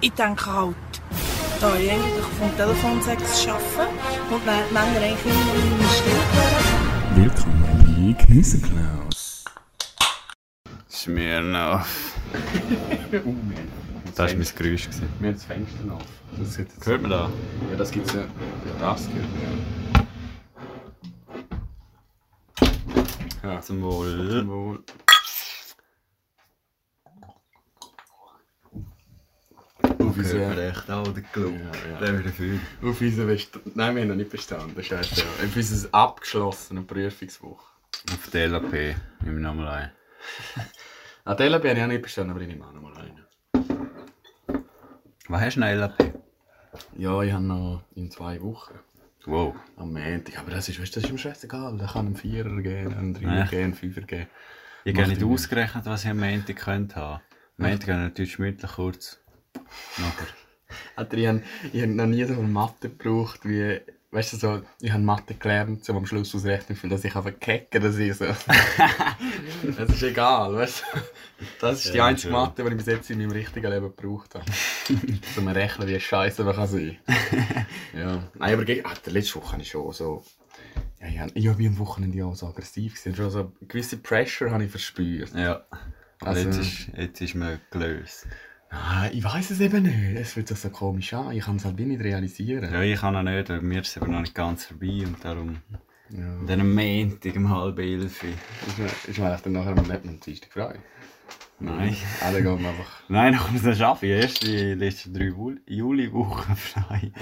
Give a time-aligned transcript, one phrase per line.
[0.00, 0.76] ich denke halt,
[1.60, 3.90] da ich eigentlich vom Telefonsex arbeite
[4.30, 7.16] und die Männer eigentlich immer in meiner Stimme hören.
[7.16, 9.44] Willkommen bei Knüsselklaus.
[10.88, 12.14] Smirnoff.
[13.10, 14.84] Das war mein Geräusch.
[14.86, 15.08] gewesen.
[15.18, 16.02] Wir haben das Fenster auf.
[16.38, 17.30] Das Hört man da?
[17.70, 18.20] Ja, das gibt's ja.
[18.20, 18.26] Ja,
[18.80, 19.28] das gehört
[23.42, 23.50] ja.
[23.54, 24.46] Ja, Zum Wohl.
[24.46, 24.84] wohl.
[30.20, 31.52] Auf Hört man unsere, echt auch den Club.
[31.54, 31.98] Ja, ja.
[32.00, 34.82] Der wieder auf unsere Best Nein, wir haben noch nicht bestanden.
[34.82, 35.22] Scheiße.
[35.44, 37.64] Auf unsere abgeschlossene Prüfungswoche.
[38.12, 38.72] Auf der LAP.
[38.72, 39.92] Nehmen wir nochmal ein.
[41.24, 43.20] An der LAB habe ich auch nicht bestanden, aber ich nehme auch noch mal rein.
[45.28, 46.14] Was hast du noch LAP?
[46.96, 48.78] Ja, ich habe noch in zwei Wochen.
[49.26, 49.54] Wow.
[49.76, 50.38] Am Montag.
[50.38, 51.76] Aber das ist, weißt, du, das ist mir scheißegal.
[51.76, 53.44] Da kann ein Vierer gehen, ein Dreier Ja.
[53.46, 54.26] gehen, ein Fünfer gehen.
[54.84, 57.22] Ich habe nicht ausgerechnet, was ich am Montag könnte haben.
[57.58, 59.19] Am Montag habe ich natürlich schmütlich kurz.
[59.98, 60.26] Nachher.
[60.96, 61.42] Alter, ich habe
[61.88, 63.80] noch nie so viel Mathe gebraucht, wie,
[64.10, 67.38] weißt du, so, ich habe Mathe gelernt, um am Schluss ausrechnen, für das ich einfach
[67.38, 68.26] kecken, dass ich so.
[68.26, 71.00] das ist egal, weißt du.
[71.60, 72.32] Das ist die einzige.
[72.32, 74.44] Mathe, die ich bis jetzt in meinem richtigen Leben gebraucht habe.
[74.88, 76.98] um zu rechnen, wie scheiße man kann sein.
[77.94, 78.30] ja.
[78.34, 80.22] Nein, aber gegen, Alter, letzte Woche habe ich schon so,
[81.00, 83.96] ja, ich habe, ich habe am Wochenende auch so aggressiv gewesen, schon so eine gewisse
[83.96, 85.34] Pressure habe ich verspürt.
[85.34, 85.64] Ja.
[86.20, 88.26] Also- jetzt, ist, jetzt ist man gelöst.
[88.70, 90.20] Ah, ich weiß es eben nicht.
[90.20, 91.32] Es fühlt sich so komisch an.
[91.32, 92.72] Ich kann es halt wie nicht realisieren.
[92.72, 95.24] Ja, ich kann auch nicht, weil mir ist es eben noch nicht ganz vorbei und
[95.24, 95.58] darum.
[96.10, 96.36] Ja.
[96.38, 98.24] Und dann am Montag um halb elf.
[98.24, 100.78] Ist man, eigentlich dann nachher am Leben am Dienstag frei?
[101.58, 101.96] Nein.
[102.20, 103.02] Alle gehen einfach.
[103.08, 104.06] Nein, noch muss ich arbeiten.
[104.06, 105.32] Erst die letzten drei
[105.66, 107.12] Juliwochen frei.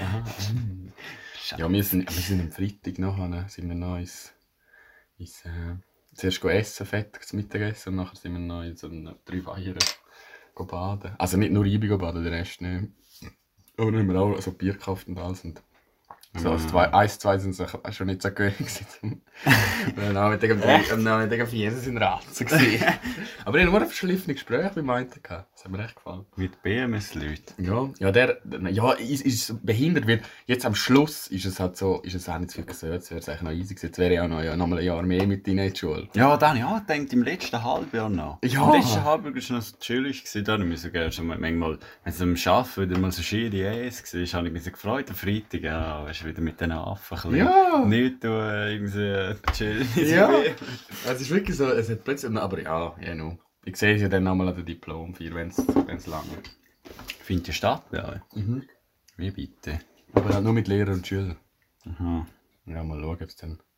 [1.57, 4.31] Ja, wir sind, wir sind am Freitag nachher, sind wir noch ins,
[5.17, 5.75] ins äh,
[6.13, 8.87] zuerst essen, fett zum Mittagessen und nachher sind wir noch in so
[9.25, 10.08] drei Weihern go
[10.65, 11.11] baden.
[11.17, 12.89] Also nicht nur go baden, der Rest nicht.
[13.77, 15.43] Aber dann haben wir auch so Bier gekauft und alles.
[15.45, 15.61] Und
[16.37, 19.21] so, also zwei, eins, zwei sind so schon nicht so gewöhnt gewesen.
[19.97, 22.85] am Nachmittag um drei- am Nachmittag um vier sind Ratzen gewesen.
[23.45, 24.85] Aber ich hatte nur ein verschliffenes Gespräch mit
[25.23, 25.47] gehabt.
[25.55, 26.25] Das hat mir echt gefallen.
[26.35, 27.63] Mit BMS-Leuten.
[27.63, 28.37] Ja, ja, der,
[28.69, 32.37] ja, ist, ist behindert, weil jetzt am Schluss ist es halt so, ist es auch
[32.37, 34.41] nicht so viel gesehen, es wäre eigentlich noch easy gewesen, jetzt wäre ich auch noch,
[34.43, 36.07] ja, noch mal ein Jahr mehr mit deiner Schule.
[36.13, 38.37] Ja, dann ja, denkt im letzten Halbjahr noch.
[38.43, 38.65] Ja.
[38.67, 40.23] Im letzten Halbjahr war es noch so chillig.
[40.23, 40.43] gewesen.
[40.45, 43.49] Da mich so gerne schon mal, manchmal, wenn es am Arbeiten wieder mal so schiere
[43.67, 45.61] Eis war, habe ich mich so gefreut am Freitag.
[45.61, 47.47] Ja, weißt du, wieder mit den Affen ein bisschen.
[47.47, 47.85] Ja.
[47.85, 49.87] Nicht tun, irgendwie chillen.
[49.95, 50.31] Ja,
[51.05, 53.37] es ist wirklich so, es hat plötzlich, aber ja, ja, no.
[53.65, 56.57] Ich sehe es ja dann nochmal an der Diplom, wenn es lang ist.
[57.21, 58.21] Findet die bei euch?
[58.33, 58.63] Mhm.
[59.17, 59.79] Wie bitte?
[60.13, 61.35] Aber halt nur mit Lehrern und Schülern.
[61.85, 62.25] Aha.
[62.65, 63.59] Ja, mal schauen, ob es dann.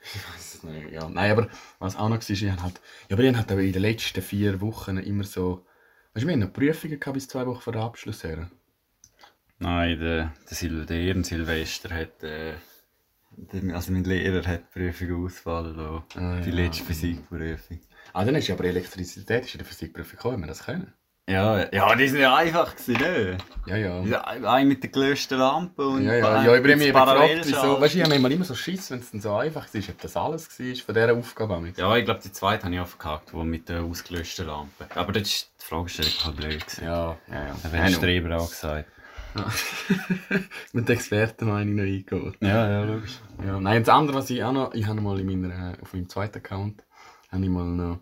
[0.00, 0.92] Ich weiß es nicht.
[0.92, 1.08] Ja.
[1.08, 1.48] Nein, aber
[1.80, 2.80] was auch noch war, ich habe halt.
[3.08, 5.66] Ja, aber ich habe halt in den letzten vier Wochen immer so.
[6.14, 8.48] Weißt du, wir haben noch Prüfungen gehabt bis zwei Wochen vor dem Abschluss her.
[9.60, 12.52] Nein, der, der, Sil der Ehren-Silvester hat, äh,
[13.36, 16.02] der, also mein Lehrer hat die Prüfung Ausfall lassen.
[16.16, 16.56] Ah, Die ja.
[16.56, 17.80] letzte Physikprüfung.
[18.12, 20.92] Ah, dann ist ja aber Elektrizität ist in der Physikprüfung gekommen, wenn wir das können.
[21.28, 23.36] Ja, ja, die sind ja einfach gewesen, ne?
[23.66, 24.00] Ja, ja.
[24.02, 27.78] Ja, Ein mit der gelösten Lampe und Ja, ja, ja, ich eben Parallel- gefragt, wieso,
[27.82, 30.00] weißt du, ich habe immer immer so Schiss, wenn es dann so einfach war, ob
[30.00, 31.72] das alles war von dieser Aufgabe.
[31.76, 34.86] Ja, ich glaube, die zweite habe ich auch verkackt, die mit der ausgelösten Lampe.
[34.94, 36.60] Aber das ist die Fragestellung halt blöd.
[36.66, 36.84] gewesen.
[36.84, 37.56] Ja, ja, ja.
[37.62, 37.92] Das hat.
[37.92, 38.90] Streber auch gesagt.
[40.72, 42.36] Mit der Expertenmeinung noch eingeholt.
[42.40, 43.18] Ja, ja, logisch.
[43.44, 45.92] Ja, nein, das andere, was ich auch noch, ich habe mal in meiner, äh, auf
[45.92, 46.84] meinem zweiten Account,
[47.30, 48.00] habe ich mal noch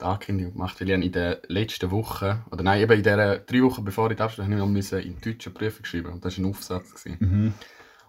[0.00, 3.62] die Ankündigung gemacht, weil ich in der letzten Woche, oder nein, eben in der drei
[3.62, 6.38] Wochen bevor ich die Abschluss, habe ich noch in Deutsch eine Prüfung geschrieben und das
[6.38, 6.94] war ein Aufsatz.
[6.94, 7.54] Gewesen.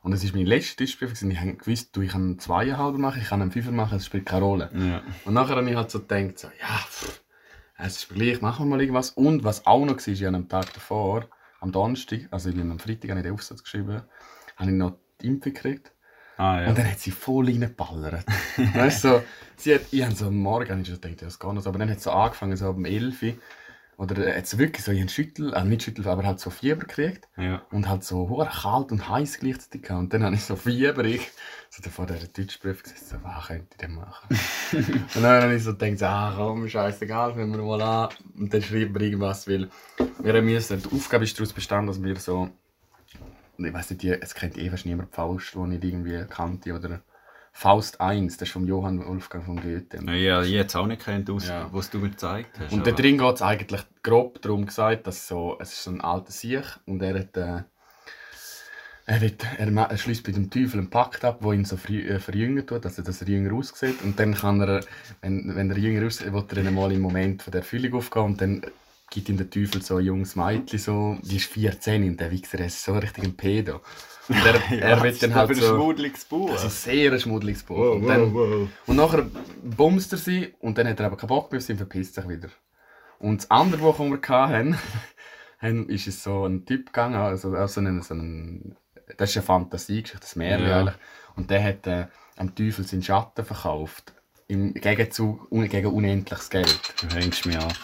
[0.04, 1.32] Und es war meine letzte Deutschprüfung gewesen.
[1.32, 4.06] ich habe gewusst, du, ich kann einen Zweieinhalber machen, ich kann einen Fünfer machen, es
[4.06, 4.70] spielt keine Rolle.
[4.74, 5.02] Ja.
[5.26, 7.22] Und nachher habe ich halt so gedacht, so, ja, pff,
[7.78, 9.12] es ist gleich, machen wir mal irgendwas.
[9.12, 11.26] Und was auch noch war, ich habe am Tag davor,
[11.60, 14.02] am Donnerstag, also ich bin am Freitag habe ich den Aufsatz geschrieben,
[14.56, 15.92] habe ich noch die Impfung gekriegt.
[16.38, 16.70] Ah, ja.
[16.70, 18.24] Und dann hat sie voll reingeballert.
[18.58, 19.24] weißt du, so,
[19.56, 21.70] sie hat, ich habe so am Morgen ich schon gedacht, ja, das geht noch so.
[21.70, 23.34] Aber dann hat sie so angefangen, so um 11 Uhr.
[23.98, 27.28] Oder hat wirklich so ihren Schüttel, also nicht Schüttel, aber halt so Fieber gekriegt.
[27.36, 27.64] ja.
[27.72, 30.00] Und halt so hure kalt und heiß gleichzeitig gehabt.
[30.00, 31.32] Und dann habe ich so fieberig,
[31.72, 34.28] so vor dieser Deutschprüfung gesagt, so, was könnte ich denn machen?
[35.16, 38.10] und dann habe ich so gedacht, ah komm, scheißegal, wenn wir mal an.
[38.38, 39.68] Und dann schreiben wir irgendwas, weil
[40.20, 42.50] wir müssen, die Aufgabe ist daraus bestanden, dass wir so,
[43.58, 47.02] ich weiß nicht, die, es kennt eh fast niemand Faust, den ich irgendwie kannte, oder
[47.60, 49.98] Faust 1, das ist vom Johann Wolfgang von Goethe.
[50.14, 51.68] Ja, ich es auch nicht kennt, aus, Ja.
[51.72, 52.72] was du mir gezeigt hast.
[52.72, 56.00] Und da drin geht es eigentlich grob darum gesagt, dass so, es ist so ein
[56.00, 57.64] alter Sieg und er hat, äh,
[59.08, 62.20] er, wird, er, er schließt bei dem Teufel einen Pakt ab, der ihn so äh,
[62.20, 64.04] verjüngen tut, also dass er jünger aussieht.
[64.04, 64.82] Und dann kann er,
[65.22, 68.24] wenn, wenn er jünger aussieht, will er dann mal im Moment von der Erfüllung aufgehen
[68.24, 68.62] und dann
[69.10, 72.60] gibt ihm der Teufel so ein junges Mädchen, so, die ist 14 und der Wichser
[72.60, 73.82] ist so richtig ein Pedo.
[74.30, 75.76] Und er, Ja, er wird das dann ist halt aber ein so...
[75.76, 76.52] schmuddeliges Buch.
[76.52, 77.78] Das ist sehr ein schmuddeliges Buch.
[77.78, 78.70] Wow, und, dann, wow, wow.
[78.86, 79.26] und nachher
[79.64, 82.16] bumst er sie und dann hat er aber keinen Bock mehr auf sie und verpisst
[82.16, 82.50] sich wieder.
[83.20, 84.78] Und das andere Buch, das wir hatten,
[85.60, 88.76] haben, ist es so ein Typ gegangen, also auch so ein, so ein
[89.16, 90.80] das ist eine Fantasiegeschichte, das Märchen Ja.
[90.80, 90.96] eigentlich.
[91.36, 94.14] Und der hat äh, am Teufel seinen Schatten verkauft.
[94.50, 96.94] Im Gegenzug gegen unendliches Geld.
[97.02, 97.74] Du hängst mich an.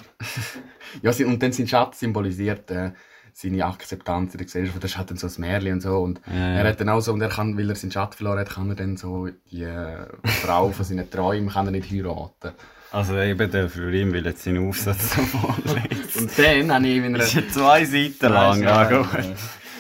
[1.02, 2.92] Ja, und dann sein Schatten symbolisiert äh,
[3.34, 4.84] seine Akzeptanz in der Gesellschaft.
[4.84, 5.98] Das ist halt dann so ein Märchen und so.
[5.98, 6.56] Und Ja, ja.
[6.56, 8.70] er hat dann auch so, und er kann, weil er seinen Schatten verloren hat, kann
[8.70, 12.52] er dann so die äh, Frau von seinen Träumen kann er nicht heiraten.
[12.92, 16.28] Also eben der ihn will jetzt seinen Aufsatz so vorlesen.
[16.28, 17.14] Und dann habe ich.
[17.14, 18.62] Das ist ja zwei Seiten lang.
[18.62, 19.08] Ja, gut.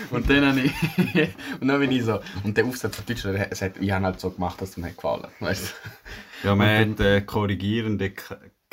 [0.09, 0.73] Und dann habe ich...
[1.59, 2.19] und dann bin ich so...
[2.43, 4.87] Und der Aufsatz von Deutsch, es hat, ich habe halt so gemacht, dass es mir
[4.87, 5.73] hat gefallen weißt
[6.43, 8.13] Ja, man hat äh, Korrigierende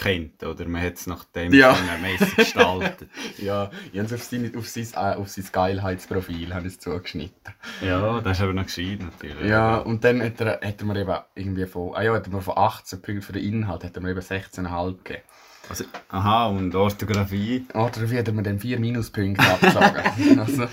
[0.00, 0.66] kennt, oder?
[0.66, 1.76] Man hat es nach dem Ja.
[2.00, 3.08] mäßig gestaltet.
[3.38, 7.54] Ja, ich habe es auf sein, auf sein, äh, auf sein Geilheitsprofil habe zugeschnitten.
[7.82, 9.48] ja, das ist aber noch gescheit natürlich.
[9.48, 11.94] Ja, und dann hat er, hat er mir eben irgendwie von...
[11.94, 14.20] Ah ja, hat er mir von 18 Punkten für den Inhalt, hat er mir eben
[14.20, 15.22] 16,5 gegeben.
[15.70, 17.64] Also, aha, und Orthographie.
[17.72, 20.38] Wie hat mir dann 4 Minuspunkte abgezogen?
[20.40, 20.66] also,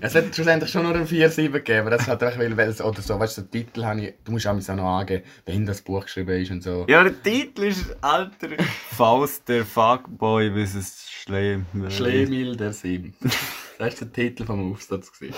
[0.00, 3.02] es hat schlussendlich schon nur ein 4-7 gegeben, aber das hat einfach, weil, weil oder
[3.02, 6.04] so, weißt du, den Titel habe ich, du musst auch noch angeben, wenn das Buch
[6.04, 6.86] geschrieben ist und so.
[6.88, 8.48] Ja, der Titel ist Alter
[8.92, 11.06] Faust, der Fuckboy vs.
[11.10, 11.66] Schleim.
[11.90, 13.12] Schlemil der Sim.
[13.78, 15.10] Das war der Titel vom Aufsatz.
[15.12, 15.34] gewesen.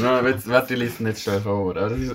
[0.00, 1.76] Ja, jetzt, warte, ich lese ihn jetzt schnell vor.
[1.76, 2.14] Aber das ist,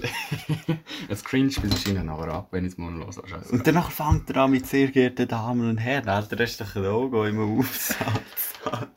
[1.10, 3.28] es cringe bis wahrscheinlich nachher ab, wenn ich es mal los habe.
[3.52, 6.10] Und danach fängt er an mit sehr geehrten Damen und Herren.
[6.10, 8.00] Alter, das ist doch ein Logo im Aufsatz.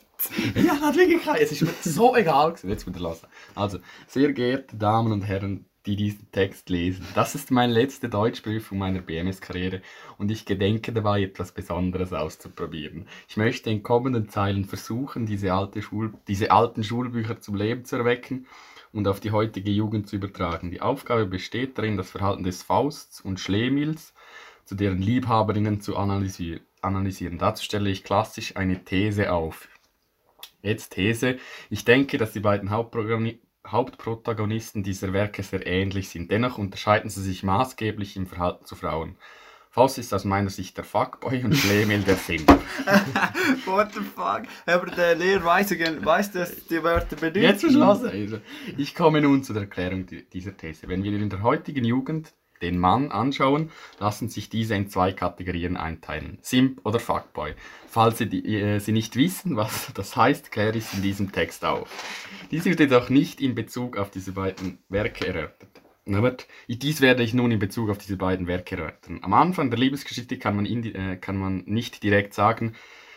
[0.57, 1.37] Ja, hat wirklich kein.
[1.37, 2.71] Es ist mir so egal gewesen.
[2.71, 3.29] Jetzt wieder lassen.
[3.55, 3.79] Also,
[4.09, 7.07] sehr geehrte Damen und Herren, die diesen Text lesen.
[7.15, 9.83] Das ist meine letzte Deutschprüfung meiner BMS-Karriere
[10.19, 13.07] und ich gedenke dabei, etwas Besonderes auszuprobieren.
[13.29, 17.97] Ich möchte in kommenden Zeilen versuchen, diese, alte Schul diese alten Schulbücher zum Leben zu
[17.97, 18.47] erwecken
[18.93, 20.71] und auf die heutige Jugend zu übertragen.
[20.71, 24.15] Die Aufgabe besteht darin, das Verhalten des Fausts und Schlemils
[24.65, 27.39] zu deren Liebhaberinnen zu analysi analysieren.
[27.39, 29.69] Dazu stelle ich klassisch eine These auf.
[30.63, 31.39] Jetzt These.
[31.71, 36.31] Ich denke, dass die beiden Hauptprogrammi- Hauptprotagonisten dieser Werke sehr ähnlich sind.
[36.31, 39.17] Dennoch unterscheiden sie sich maßgeblich im Verhalten zu Frauen.
[39.71, 42.49] Faust ist aus meiner Sicht der Fuckboy und Schlemil der Simp.
[43.67, 44.43] What the fuck?
[44.65, 47.43] Aber der Lehrer weiss, ja- weiss dass die Wörter bedeuten.
[47.43, 48.09] Jetzt beschlossen.
[48.09, 48.39] Also,
[48.79, 50.89] ich komme nun zu der Erklärung di- dieser These.
[50.89, 55.77] Wenn wir in der heutigen Jugend den Mann anschauen, lassen sich diese in zwei Kategorien
[55.77, 56.39] einteilen.
[56.43, 57.55] Simp oder Fuckboy.
[57.89, 61.33] Falls Sie, die, äh, Sie nicht wissen, was das heißt, kläre ich es in diesem
[61.33, 61.89] Text auf.
[62.51, 65.83] Dies wird jedoch nicht in Bezug auf diese beiden Werke erörtert.
[66.69, 69.19] Dies werde ich nun in Bezug auf diese beiden Werke erörtern.
[69.23, 72.75] Am Anfang der Liebesgeschichte kann man, äh, kann man nicht direkt sagen,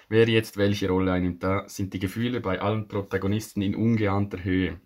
[0.09, 1.44] wer jetzt welche Rolle einnimmt.
[1.44, 4.81] Da sind die Gefühle bei allen Protagonisten in ungeahnter Höhe.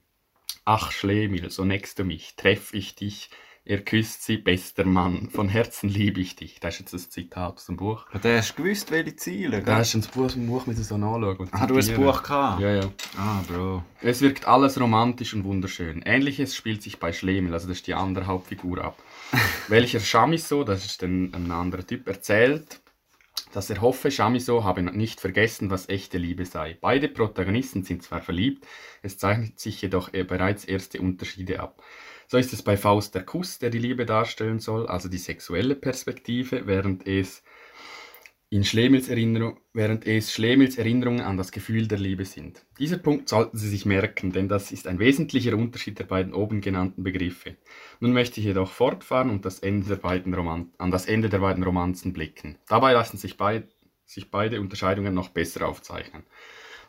[0.66, 3.30] Ach, Schlemil, so neckst du mich, treff ich dich,
[3.66, 6.60] er küsst sie, bester Mann, von Herzen liebe ich dich.
[6.60, 8.06] Das ist jetzt ein Zitat aus dem Buch.
[8.14, 9.76] Ja, Der hast gewusst, welche Ziele, gell?
[9.76, 11.38] Das ist ein Buch, ein Buch mit so nachschauen.
[11.38, 11.96] und Ah, du hast ein.
[11.96, 12.62] Buch gehabt?
[12.62, 12.92] Ja, ja.
[13.18, 13.84] Ah, Bro.
[14.02, 16.02] Es wirkt alles romantisch und wunderschön.
[16.06, 19.02] Ähnliches spielt sich bei Schlemel, also das ist die andere Hauptfigur, ab.
[19.70, 22.82] Welcher Chamisso, das ist ein, ein anderer Typ, erzählt,
[23.54, 26.78] dass er hoffe, Chamisso habe nicht vergessen, was echte Liebe sei.
[26.82, 28.66] Beide Protagonisten sind zwar verliebt,
[29.04, 31.82] es zeichnet sich jedoch eh bereits erste Unterschiede ab.
[32.34, 35.76] So ist es bei Faust der Kuss, der die Liebe darstellen soll, also die sexuelle
[35.76, 37.44] Perspektive, während es
[38.50, 42.66] in Schlemils Erinnerung, während es Schlemils Erinnerungen an das Gefühl der Liebe sind.
[42.80, 46.62] Dieser Punkt sollten Sie sich merken, denn das ist ein wesentlicher Unterschied der beiden oben
[46.62, 47.56] genannten Begriffe.
[48.00, 52.58] Nun möchte ich jedoch fortfahren und das an das Ende der beiden Romanzen blicken.
[52.68, 53.68] Dabei lassen sich, beid
[54.08, 56.24] sich beide Unterscheidungen noch besser aufzeichnen.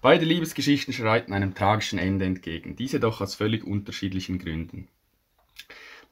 [0.00, 4.88] Beide Liebesgeschichten schreiten einem tragischen Ende entgegen, diese doch aus völlig unterschiedlichen Gründen.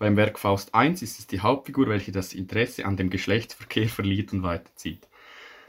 [0.03, 4.33] Beim Werk Faust I ist es die Hauptfigur, welche das Interesse an dem Geschlechtsverkehr verliert
[4.33, 5.07] und weiterzieht.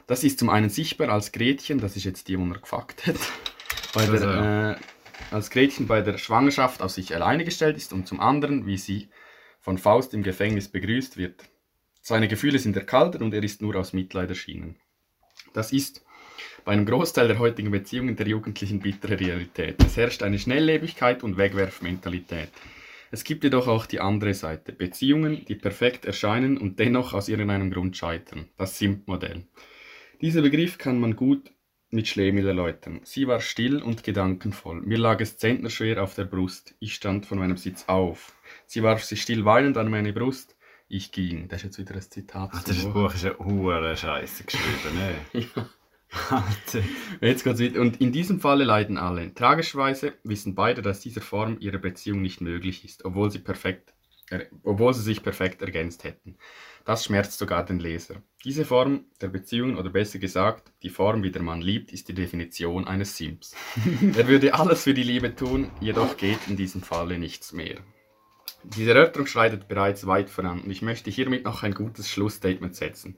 [0.08, 3.14] Das ist zum einen sichtbar als Gretchen, das ist jetzt die, die er gefuckt hat,
[3.94, 8.08] bei Also, der, äh, als Gretchen bei der Schwangerschaft auf sich alleine gestellt ist und
[8.08, 9.08] zum anderen, wie sie
[9.60, 11.44] von Faust im Gefängnis begrüßt wird.
[12.02, 14.80] Seine Gefühle sind erkaltet und er ist nur aus Mitleid erschienen.
[15.52, 16.04] Das ist
[16.64, 19.76] bei einem Großteil der heutigen Beziehungen der Jugendlichen bittere Realität.
[19.84, 22.48] Es herrscht eine Schnelllebigkeit und Wegwerfmentalität.
[23.14, 24.72] Es gibt jedoch auch die andere Seite.
[24.72, 28.48] Beziehungen, die perfekt erscheinen und dennoch aus irgendeinem Grund scheitern.
[28.56, 29.46] Das Simp-Modell.
[30.20, 31.52] Dieser Begriff kann man gut
[31.90, 33.02] mit Schlemil erläutern.
[33.04, 34.80] Sie war still und gedankenvoll.
[34.80, 36.74] Mir lag es zentnerschwer auf der Brust.
[36.80, 38.34] Ich stand von meinem Sitz auf.
[38.66, 40.56] Sie warf sich still weinend an meine Brust.
[40.88, 41.46] Ich ging.
[41.46, 42.50] Das ist jetzt wieder ein Zitat.
[42.52, 42.94] Ach, das Buch.
[42.94, 44.96] Buch ist ja hure Scheiße geschrieben,
[45.32, 45.44] ne?
[45.54, 45.68] Ja.
[47.20, 47.80] Jetzt geht's weiter.
[47.80, 49.34] Und in diesem Falle leiden alle.
[49.34, 53.94] Tragischerweise wissen beide, dass diese Form ihrer Beziehung nicht möglich ist, obwohl sie, perfekt,
[54.30, 56.36] er, obwohl sie sich perfekt ergänzt hätten.
[56.84, 58.16] Das schmerzt sogar den Leser.
[58.44, 62.14] Diese Form der Beziehung, oder besser gesagt, die Form, wie der Mann liebt, ist die
[62.14, 63.56] Definition eines Simps.
[64.16, 67.80] er würde alles für die Liebe tun, jedoch geht in diesem Falle nichts mehr.
[68.66, 73.16] Diese Erörterung schreitet bereits weit voran und ich möchte hiermit noch ein gutes Schlussstatement setzen.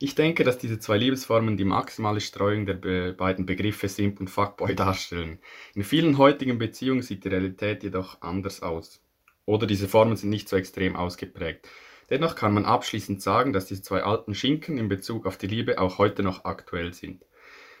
[0.00, 4.28] Ich denke, dass diese zwei Liebesformen die maximale Streuung der be beiden Begriffe Simp und
[4.28, 5.38] Fuckboy darstellen.
[5.74, 9.00] In vielen heutigen Beziehungen sieht die Realität jedoch anders aus.
[9.46, 11.68] Oder diese Formen sind nicht so extrem ausgeprägt.
[12.10, 15.80] Dennoch kann man abschließend sagen, dass diese zwei alten Schinken in Bezug auf die Liebe
[15.80, 17.24] auch heute noch aktuell sind.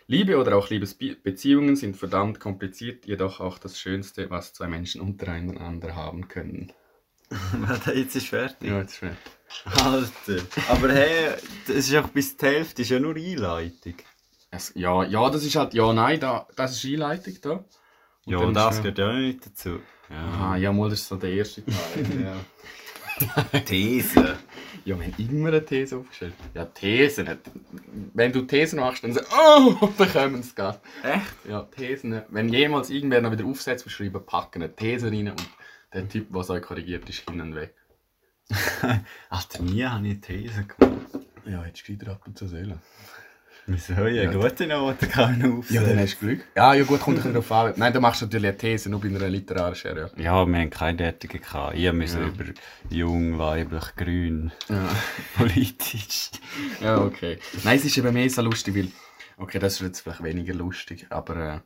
[0.06, 5.94] Liebe oder auch Liebesbeziehungen sind verdammt kompliziert, jedoch auch das Schönste, was zwei Menschen untereinander
[5.94, 6.72] haben können.
[7.94, 8.68] Jetzt ist fertig.
[8.68, 9.32] Ja, jetzt ist fertig.
[9.64, 10.42] Alter.
[10.68, 11.30] Aber hey,
[11.66, 13.94] das ist auch bis zur Hälfte, ist ja nur Einleitung.
[14.50, 17.50] Es, ja, ja, das ist halt, ja, nein, da, das ist Einleitung da.
[17.52, 17.64] Und
[18.26, 19.80] Ja, dann das gehört ja auch nicht dazu.
[20.10, 21.74] Aha, ja, mal, das ist so der erste Teil.
[22.24, 23.60] ja.
[23.60, 24.36] These.
[24.84, 26.34] ja, wir haben immer eine These aufgestellt.
[26.54, 27.26] Ja, Thesen.
[27.26, 27.38] nicht.
[28.14, 30.80] Wenn du Thesen machst, dann so, oh, bekommen sie gerade.
[31.02, 31.48] Echt?
[31.48, 32.22] Ja, Thesen.
[32.28, 35.48] Wenn jemals irgendwer noch wieder Aufsätze beschreiben, packen eine These rein und
[35.94, 37.74] der Typ, der euch korrigiert, ist hinten weg.
[39.30, 41.00] Alter, nie habe ich These gemacht.
[41.46, 42.78] Ja, hättest du wieder ab und zu sehen.
[43.66, 43.92] Wieso?
[43.92, 44.32] Ja, Ja.
[44.32, 45.70] gute Noten kann ich.
[45.70, 46.44] Ja, dann hast du Glück.
[46.56, 47.72] Ja, ja gut, kommt ein bisschen drauf an.
[47.76, 50.06] Nein, du machst natürlich eine These, nur bei einer literarischen, ja.
[50.16, 51.76] Ja, wir haben keine derartigen gehabt.
[51.76, 52.26] Ich musste Ja.
[52.26, 52.44] über
[52.90, 54.88] jung, weiblich, grün, Ja.
[55.36, 56.30] politisch.
[56.80, 57.38] Ja, okay.
[57.62, 58.88] Nein, es ist eben mehr so lustig, weil.
[59.36, 61.60] Okay, das ist jetzt vielleicht weniger lustig, aber äh,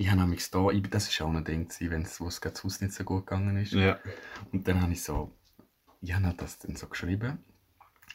[0.00, 2.84] ich habe nämlich da, ich, das ist auch ein Ding, wenn es gerade zu Hause
[2.84, 3.72] nicht so gut gegangen ist.
[3.72, 3.98] Ja.
[4.50, 5.30] Und dann habe ich so,
[6.00, 7.38] ich habe das dann so geschrieben.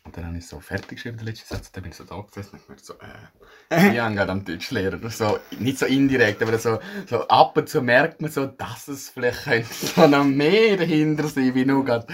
[0.05, 1.71] Und dann habe ich so fertig geschrieben, den letzten Satz.
[1.71, 5.09] Dann bin ich so da gesessen und gemerkt, so, äh, ich habe gerade am Deutschlehrer.
[5.09, 6.77] So, nicht so indirekt, aber so,
[7.09, 11.27] so ab und zu merkt man so, dass es vielleicht könnte so noch mehr dahinter
[11.27, 12.05] sein, wie nur gerade,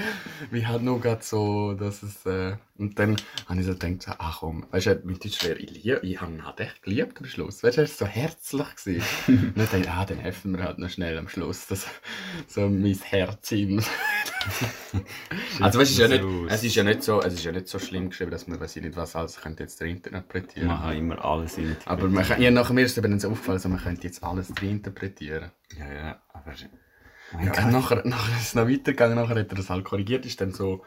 [0.51, 3.17] wie halt nur gerade so, dass es, äh, und dann
[3.47, 6.31] habe ich so gedacht, so, ach komm, weißt du, mein Deutschlehrer, ich, lieb, ich habe
[6.31, 7.61] ihn halt echt geliebt am Schluss.
[7.61, 8.67] Weißt du, er war so herzlich.
[8.83, 9.03] Gewesen.
[9.27, 11.87] und dann dachte ich, ah, dann helfen wir halt noch schnell am Schluss, das,
[12.47, 13.83] so mein Herz ihm.
[15.59, 16.51] Also weißt, es, ist ja nicht, aus.
[16.51, 18.75] es ist ja nicht so, es ist ja nicht so schlimm geschrieben, dass man weiß
[18.75, 20.67] ich nicht was alles könnte jetzt reinterpretieren.
[20.67, 21.87] Man kann immer alles interpretieren.
[21.87, 24.23] Aber man kann, ja, nachher mir ist es eben so aufgefallen, so, man könnte jetzt
[24.23, 25.51] alles reinterpretieren.
[25.77, 26.53] Ja, ja, aber...
[27.43, 30.51] Ja, nachher, nachher ist es noch weitergegangen, nachher hat er das halt korrigiert, ist dann
[30.51, 30.83] so,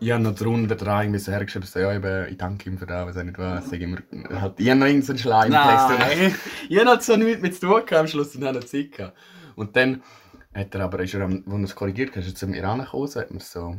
[0.00, 2.86] ich habe noch drunter dran irgendwie so hergeschrieben, so, ja, eben, ich danke ihm für
[2.86, 3.98] das, weiß auch nicht was, sag immer,
[4.40, 5.88] halt, ich habe noch irgendeinen Schleimtext.
[5.98, 6.34] Nein.
[6.68, 8.92] Ich habe halt so nichts mit zu tun gehabt am Schluss und habe noch Zeit
[8.92, 9.16] gehabt.
[9.56, 10.02] Und dann
[10.54, 13.14] hat er aber, ist er, als er es korrigiert hat, ist er zu mir angekommen,
[13.14, 13.76] hat mir so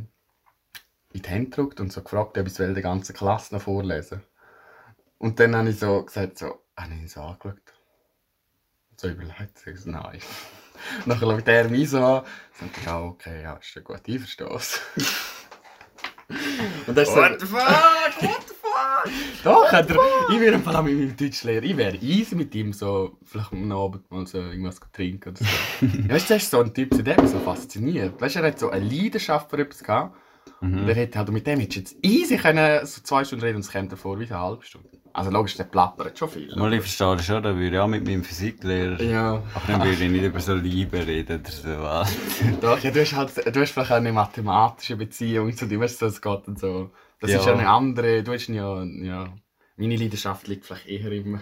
[1.12, 4.22] in die Hände gedrückt und so gefragt, ob ich es der ganzen Klasse noch vorlesen
[5.18, 7.60] Und dann habe ich so gesagt, so, habe ich ihn so angeschaut.
[8.96, 10.20] So überlegt, sag ich so, nein.
[11.06, 12.24] Nachher schaut er mich so an,
[12.58, 14.80] sagt, ja, okay, ja, ist ja gut, ich verstehe es.
[16.86, 17.99] Und das ist so, What the fuck?
[19.44, 19.96] Doch, hat er,
[20.30, 24.26] ich wäre mit meinem Deutschlehrer, ich wäre easy mit ihm so, vielleicht am Abend mal
[24.26, 25.86] so irgendwas trinken oder so.
[26.08, 28.20] weißt du, das ist so ein Typ, der hat mich so fasziniert.
[28.20, 30.16] Weißt du, er hat so eine Leidenschaft für etwas gehabt.
[30.60, 33.62] Und er hätte halt, mit dem hättest jetzt easy können, so zwei Stunden reden und
[33.62, 34.90] es kommt davor wie eine halbe Stunde.
[35.12, 36.54] Also logisch, der plappert schon viel.
[36.54, 39.02] Mal, ich verstehe schon, da würde ich auch mit meinem Physiklehrer...
[39.02, 39.42] Ja.
[39.54, 41.82] Aber dann würde ich nicht über so Liebe reden oder so.
[41.82, 42.16] was.
[42.60, 46.00] Doch, ja, du hast halt, du hast vielleicht auch eine mathematische Beziehung zu dir, weißt
[46.00, 46.90] du, das geht und so.
[47.20, 47.38] Das Ja.
[47.38, 49.32] ist ja eine andere, du hast ja, ja,
[49.76, 51.38] meine Leidenschaft liegt vielleicht eher im,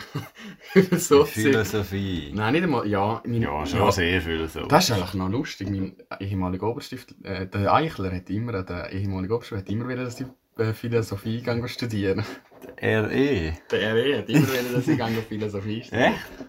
[0.92, 2.32] so Philosophie.
[2.35, 4.66] Nein, nicht einmal, ja, meine, Ja, schon sehr viel so.
[4.66, 9.35] Das ist eigentlich noch lustig, mein ehemaliger Oberstift, äh, der Eichler hat immer, der ehemalige
[9.35, 10.26] Oberstift hat immer wieder, dass äh,
[10.75, 12.25] Philosophie gegangen studieren.
[12.81, 13.53] RE.
[13.71, 16.12] Der RE hat immer wieder, dass ich gegangen Philosophie studieren.
[16.15, 16.49] Echt?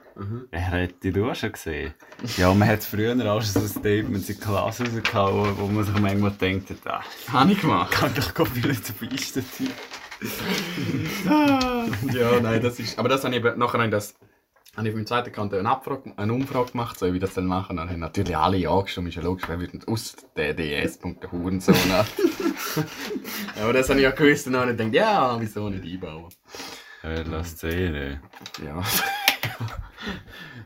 [0.51, 1.93] Er hätte du auch schon gesehen.
[2.37, 5.97] Ja, man hat früher auch schon so Statements in die Klasse rausgehauen, wo man sich
[5.97, 7.01] manchmal denkt, ah,
[7.31, 7.91] Habe ich gemacht.
[7.91, 9.73] kann doch go Philosophie studieren.
[12.13, 12.99] ja, nein, das ist.
[12.99, 14.15] Aber das habe ich eben, nachher das.
[14.79, 17.47] Habe ich auf meinem zweiten Account eine, Abfrage, eine Umfrage gemacht, so wie das dann
[17.47, 17.75] machen.
[17.75, 20.99] Dann haben natürlich alle ja gestimmt, ist ja logisch, wer wird aus der DS.
[20.99, 21.75] der Hurensohn.
[21.89, 22.05] ja,
[23.61, 26.29] aber das habe ich ja gewusst und habe gedacht, ja, wieso nicht einbauen?
[27.43, 27.93] Sehen.
[27.93, 28.19] ey.
[28.65, 28.81] Ja.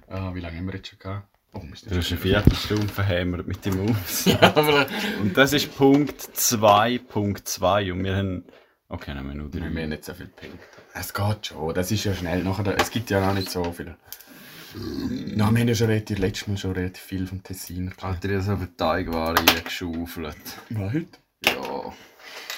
[0.09, 1.27] ah, wie lange haben wir jetzt schon gehabt?
[1.53, 4.27] Oh, Du hast eine Viertelstunde verhämmert mit dem Maus.
[5.23, 8.43] Und das ist Punkt 2.2 und wir haben...
[8.89, 9.87] Okay, haben wir nur wir haben drei.
[9.87, 10.82] nicht so viel Punkte.
[10.95, 12.43] Es geht schon, das ist ja schnell.
[12.43, 13.95] Nachher, es gibt ja noch nicht so viel.
[14.75, 17.93] Na, wir haben ja schon relativ, letztes Mal schon relativ viel vom Tessin.
[18.01, 20.37] Alter, ich habe so viel Teigware geschaufelt.
[20.69, 21.19] Was heute?
[21.45, 21.93] Ja.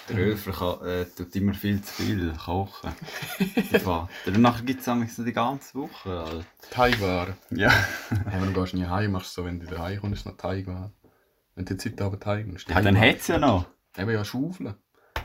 [0.10, 2.92] Der Öfer kann, äh, tut immer viel zu viel kochen.
[3.84, 4.10] Vater.
[4.26, 6.10] Danach gibt es noch die ganze Woche.
[6.10, 6.46] Alter.
[6.72, 7.36] Teigwaren.
[7.52, 7.72] Ja.
[8.30, 10.38] Hey, wenn du gehst nie heim, machst du so, wenn du daheim kommst, ist noch
[10.38, 10.92] Teigwaren.
[11.56, 12.70] Wenn du jetzt heute Abend heim kommst.
[12.70, 13.66] ja dann hat es ja noch.
[13.98, 14.76] Eben ja Schaufeln.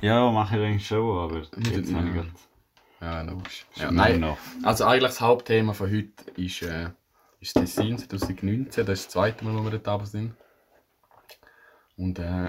[0.00, 1.97] Ja, mache ich eigentlich schon, aber jetzt ja.
[1.97, 2.31] habe ich gerade...
[3.00, 3.64] Ja, logisch.
[3.76, 4.37] Ja, nein, noch.
[4.62, 6.88] also eigentlich das Hauptthema von heute ist, äh,
[7.40, 8.85] ist Tessin 2019.
[8.85, 10.35] Das ist das zweite Mal, wo wir dort oben sind.
[11.97, 12.49] Und äh,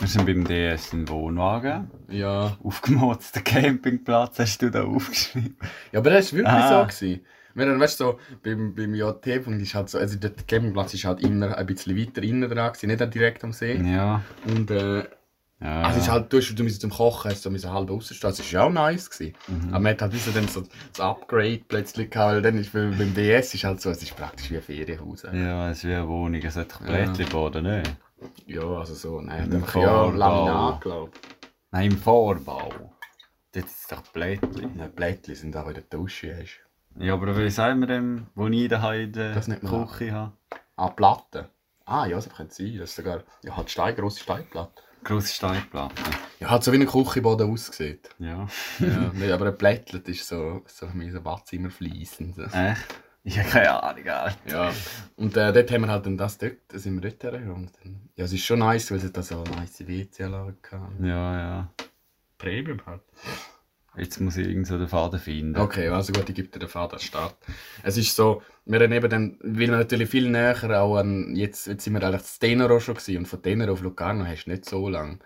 [0.00, 1.90] Wir sind beim DS im Wohnwagen.
[2.08, 2.56] ja.
[2.62, 5.56] Aufgemotzten Campingplatz hast du da aufgeschrieben.
[5.92, 6.80] ja, aber das war wirklich Ah.
[6.88, 6.94] so.
[6.96, 7.24] Gewesen.
[7.54, 11.04] Wir haben, weißt du, so, beim, beim JT-Punkt ist halt so, also der Campingplatz ist
[11.04, 13.74] halt immer ein bisschen weiter innen dran, gewesen, nicht direkt am See.
[13.74, 14.22] Ja.
[14.46, 15.04] Und äh,
[15.60, 15.82] Ja.
[15.82, 18.52] Also es ist halt, du, du musst zum Kochen hast du so halb rausstehen, das
[18.54, 19.10] war auch nice.
[19.10, 19.34] Gewesen.
[19.70, 20.62] Aber man hat halt wieder dann so
[20.92, 24.16] das Upgrade plötzlich gehabt, weil dann ist beim, beim DS ist halt so, es ist
[24.16, 25.22] praktisch wie ein Ferienhaus.
[25.24, 26.40] Ja, ja, es ist wie eine Wohnung.
[26.40, 27.96] Es hat Blättchen oder nicht?
[28.46, 30.16] ja also so, nein, Im einfach ja, Vorbau.
[30.16, 31.12] Laminat, glaube
[31.70, 32.92] Nein, im Vorbau.
[33.52, 34.76] Dort ist doch Blättchen.
[34.76, 34.82] ich.
[34.82, 36.36] Die Blättchen sind auch in der Dusche.
[36.36, 36.60] Hast.
[36.98, 39.34] Ja, aber wie sagen wir dem, wo ich daheim in der.
[39.34, 40.32] Küche habe?
[40.76, 41.46] Ah, Platten.
[41.84, 42.76] Ah ja, das könnte sein.
[42.78, 44.82] Das ist sogar, ja, halt Stein, grosse Steinplatte.
[45.04, 45.94] Grosse Steinplatte.
[46.40, 48.10] Ja, hat so wie ein Küchenboden aussieht.
[48.18, 48.46] Ja.
[48.78, 52.36] Ja, nee, aber ein Blättlet ist so, so wie so Badzimmer fließend.
[52.36, 52.42] So.
[52.42, 52.86] Echt?
[53.24, 54.08] Ich habe keine Ahnung.
[54.08, 54.36] Alter.
[54.46, 54.72] Ja,
[55.16, 57.34] und äh, dort haben wir halt dann das dort, da sind wir dort.
[57.34, 61.06] Und dann- Ja, es ist schon nice, weil es da so eine nice WC-Anlage hatte.
[61.06, 61.68] Ja, ja.
[62.38, 63.02] Premium halt.
[63.96, 65.56] Jetzt muss ich irgend so den Faden finden.
[65.56, 67.36] Okay, also gut, ich gebe dir den Vater Start.
[67.82, 71.66] Es ist so, wir haben eben dann, weil wir natürlich viel näher auch an, jetzt,
[71.66, 74.50] jetzt sind wir eigentlich zu Tenero schon gewesen, und von Tenero auf Locarno hast du
[74.50, 75.20] nicht so lang.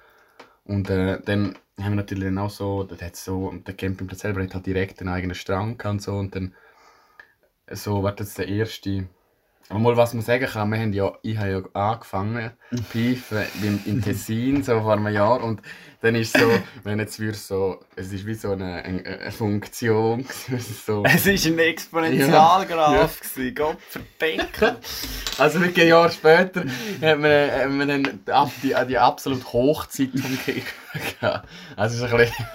[0.64, 4.42] Und äh, dann haben wir natürlich dann auch so, dort hat so, der Campingplatz selber
[4.42, 6.54] hat halt direkt einen eigenen Strand und so, und dann,
[7.70, 9.08] so, war jetzt der erste,
[9.70, 12.50] mal was man sagen kann, wir haben ja, ich habe ja angefangen,
[12.90, 15.62] Pfeifen im, im Tessin, so vor einem Jahr, und
[16.02, 16.50] dann ist so,
[16.82, 20.26] wenn jetzt wir so, es ist wie so eine, eine, Funktion,
[20.84, 24.76] so, Es war ein Exponentialgraph, gewesen, Gott verdeckt.
[25.38, 26.64] also wirklich ein Jahr später
[27.00, 28.20] haben wir, haben wir dann
[28.62, 30.74] die, die, absolute Hochzeit vom Kick
[31.20, 31.48] gehabt.
[31.76, 32.46] Also es ist ein bisschen,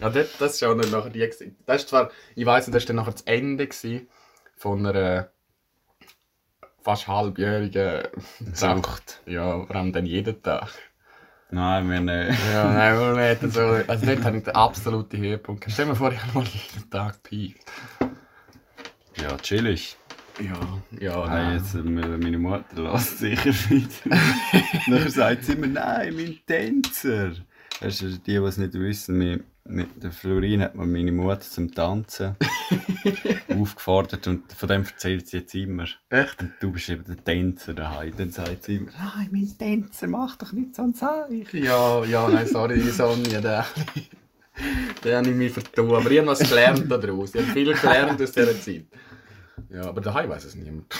[0.00, 1.30] ja, das, das ist auch dann nachher die,
[1.66, 3.68] das ist zwar, ich weiss nicht, das war dann nachher das Ende
[4.56, 5.30] von einer
[6.82, 8.02] fast halbjährigen
[8.52, 9.20] Sucht.
[9.26, 10.68] Ja, vor allem dann jeden Tag.
[11.50, 12.38] Nein, wir nicht.
[12.52, 15.64] Ja, nein, wir hätten so, also dort habe ich den absoluten Höhepunkt.
[15.68, 17.56] Stell dir vor, ich habe mal jeden Tag gepeilt.
[19.20, 19.96] Ja, chillig.
[20.40, 20.58] Ja,
[20.98, 21.56] ja, Nein, nein.
[21.58, 24.16] jetzt, äh, meine Mutter lässt sicher wieder.
[24.86, 27.32] Nachher sagt sie immer, nein, mein Tänzer.
[27.80, 29.18] Weißt du, die, die es nicht wissen,
[29.64, 32.36] mit, der Florin hat man meine Mutter zum Tanzen
[33.48, 35.86] aufgefordert und von dem erzählt sie jetzt immer.
[36.08, 36.40] Echt?
[36.40, 38.12] Und du bist eben der Tänzer daheim.
[38.16, 41.64] Dann sagt sie immer, nein, mein Tänzer, mach doch nicht so ein Zeichen.
[41.64, 43.66] Ja, ja, nein, sorry, die Sonja, der,
[45.04, 45.94] der habe ich mich vertun.
[45.94, 47.34] Aber ich habe was gelernt daraus.
[47.34, 48.86] Ich habe viel gelernt aus dieser Zeit.
[49.68, 50.94] Ja, aber daheim weiß es niemand.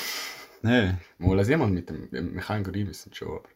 [0.62, 0.98] Nein.
[1.18, 3.48] Mal jemand mit dem Mechaniker wissen schon, aber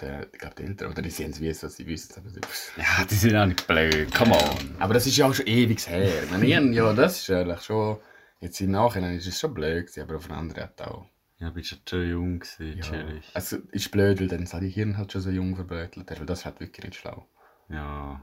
[0.00, 2.14] der, ich glaube, die Eltern, oder die sehen es wie es, was sie wissen.
[2.16, 2.40] Aber, sie-
[2.76, 4.76] Ja, die sind auch nicht blöd, come on.
[4.78, 6.22] aber das ist ja auch schon ewig her.
[6.24, 7.98] Ich meine, ja, das ist eigentlich schon,
[8.40, 11.06] jetzt im Nachhinein ist es schon blöd gewesen, aber auf eine andere Art auch.
[11.38, 12.82] Ja, bist ja schon jung gewesen, Ja.
[12.84, 13.30] chillig.
[13.34, 16.60] Also, ist blöd, weil dann sein Hirn halt schon so jung verbrötelt, weil das halt
[16.60, 17.26] wirklich nicht schlau.
[17.70, 18.20] Ja,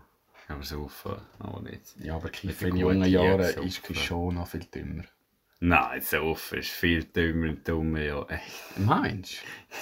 [0.49, 0.89] aber so
[1.39, 1.95] aber nicht.
[1.99, 3.95] Ja, aber Kiffen in jungen Jahren ist saufen.
[3.95, 5.03] schon noch viel dümmer.
[5.59, 8.21] Nein, so ist viel dümmer und dummer, ja.
[8.29, 8.77] Echt.
[8.79, 9.37] Meinst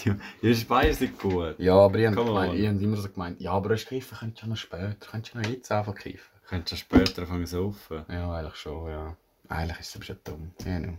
[0.05, 1.59] Ja, ist beides nicht gut.
[1.59, 1.63] du?
[1.63, 4.49] Ja, aber ich habe gemeint- immer so gemeint, ja, aber das Kiffen könntest du ja
[4.51, 6.31] noch später, könntest du ja noch jetzt einfach kiffen.
[6.47, 8.05] Könntest du später anfangen zu saufen.
[8.09, 9.17] Ja, eigentlich schon, ja.
[9.49, 10.51] Eigentlich ist es aber schon dumm.
[10.65, 10.97] Ja, no.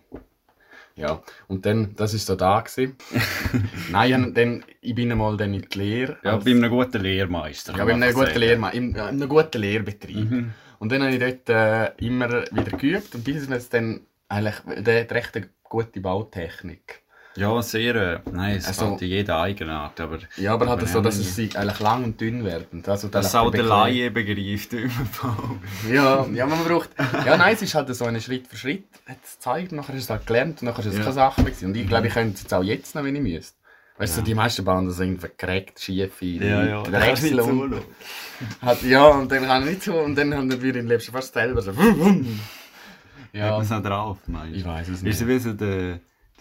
[0.94, 2.60] ja, und dann, das war so da.
[2.60, 2.96] Gewesen.
[3.90, 6.18] Nein, dann, ich bin einmal dann in die Lehre.
[6.22, 7.74] Ja, als- bei einem guten Lehrmeister.
[7.76, 10.30] Ja, bei einem guten in, ja, in einem guten Lehrbetrieb.
[10.30, 10.52] Mhm.
[10.78, 15.02] Und dann habe ich dort äh, immer wieder geübt und bis es dann eigentlich, der
[15.02, 17.02] hat recht eine gute Bautechnik.
[17.36, 17.94] Ja, sehr.
[17.94, 21.28] Äh, nein, es Also- in jeder Eigenart, aber Ja, aber Aber so, ja, dass nicht.
[21.28, 22.68] es sie eigentlich lang und dünn wird.
[22.88, 24.90] Also, dass eigentlich auch der Laie begreift im.
[25.92, 26.90] Ja, ja, man braucht.
[27.26, 28.84] Ja, nein, es ist halt so ein Schritt für Schritt.
[29.06, 31.00] Hat es gezeigt, nachher ist es halt gelernt und nachher ist es Ja.
[31.02, 31.52] keine Sache mehr.
[31.62, 33.54] Und ich glaube, ich könnte es jetzt auch jetzt noch, wenn ich müsste.
[33.98, 37.82] Weißt du, die meisten bauen das irgendwie verkreckt, schief in Wechsel und,
[38.62, 41.32] hat, Ja, und dann kann ich nicht so, und dann haben wir im Leben fast
[41.34, 41.72] selber so.
[43.32, 43.44] Ja.
[43.46, 44.58] Hat man es auch drauf, meinst du?
[44.58, 45.20] ich weiß es Ist nicht.
[45.20, 46.00] es wie so der,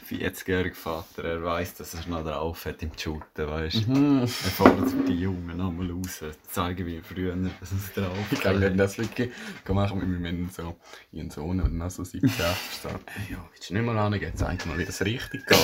[0.09, 3.87] 40-jährige Vater, er weiss, dass er noch drauf hat im Shooten, weißt?
[3.87, 4.21] Mhm.
[4.21, 8.77] Er fordert die Jungen nochmal raus, zeigen wie früher, dass es drauf Ich glaube, wenn
[8.77, 9.31] das wirklich
[9.67, 10.75] machen wir mit so
[11.11, 14.31] ihren Sohn und dann so 17 Jahre sagen, hey, ja, willst du nicht mal angehen,
[14.35, 15.57] zeig mal, wie das richtig geht.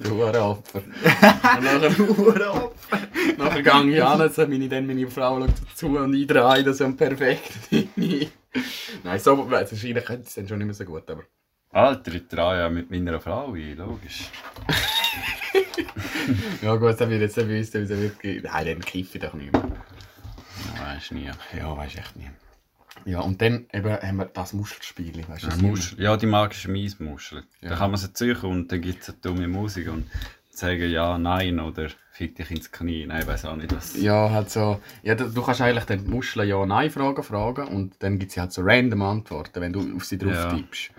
[0.00, 0.78] Du Hurenopfer.
[0.78, 2.98] und nachher Hurenopfer.
[3.36, 6.78] nachher gehe ich an, so meine, dann meine Frau schaut dazu und ich drehe das
[6.78, 7.52] so perfekt.
[9.04, 11.24] Nein, so, wahrscheinlich könnte es dann schon nicht mehr so gut, aber...
[11.70, 14.30] Alter, ich trage ja mit meiner Frau ein, logisch.
[16.62, 18.42] ja gut, dann wird jetzt dann wüsste, wie es wirklich...
[18.42, 19.62] Nein, dann kiffe ich doch nicht mehr.
[20.76, 21.30] Ja, weisst nie.
[21.56, 22.30] Ja, weiß echt nicht.
[23.04, 25.48] Ja, und dann eben haben wir das Muschelspiel, weißt du?
[25.48, 26.00] Ja, Muschel.
[26.00, 27.44] ja, die magische Miesmuschel.
[27.60, 27.70] Ja.
[27.70, 30.10] Da kann man sie ziehen und dann gibt es eine dumme Musik und
[30.50, 33.06] sagen ja, nein oder fick dich ins Knie.
[33.06, 33.96] Nein, ich weiß auch nicht, was.
[33.96, 34.80] Ja, halt so.
[35.02, 39.02] Ja, du, kannst eigentlich den Muscheln Ja-Nein-Fragen fragen und dann gibt es halt so random
[39.02, 40.52] Antworten, wenn du auf sie drauf Ja.
[40.52, 40.90] tippst.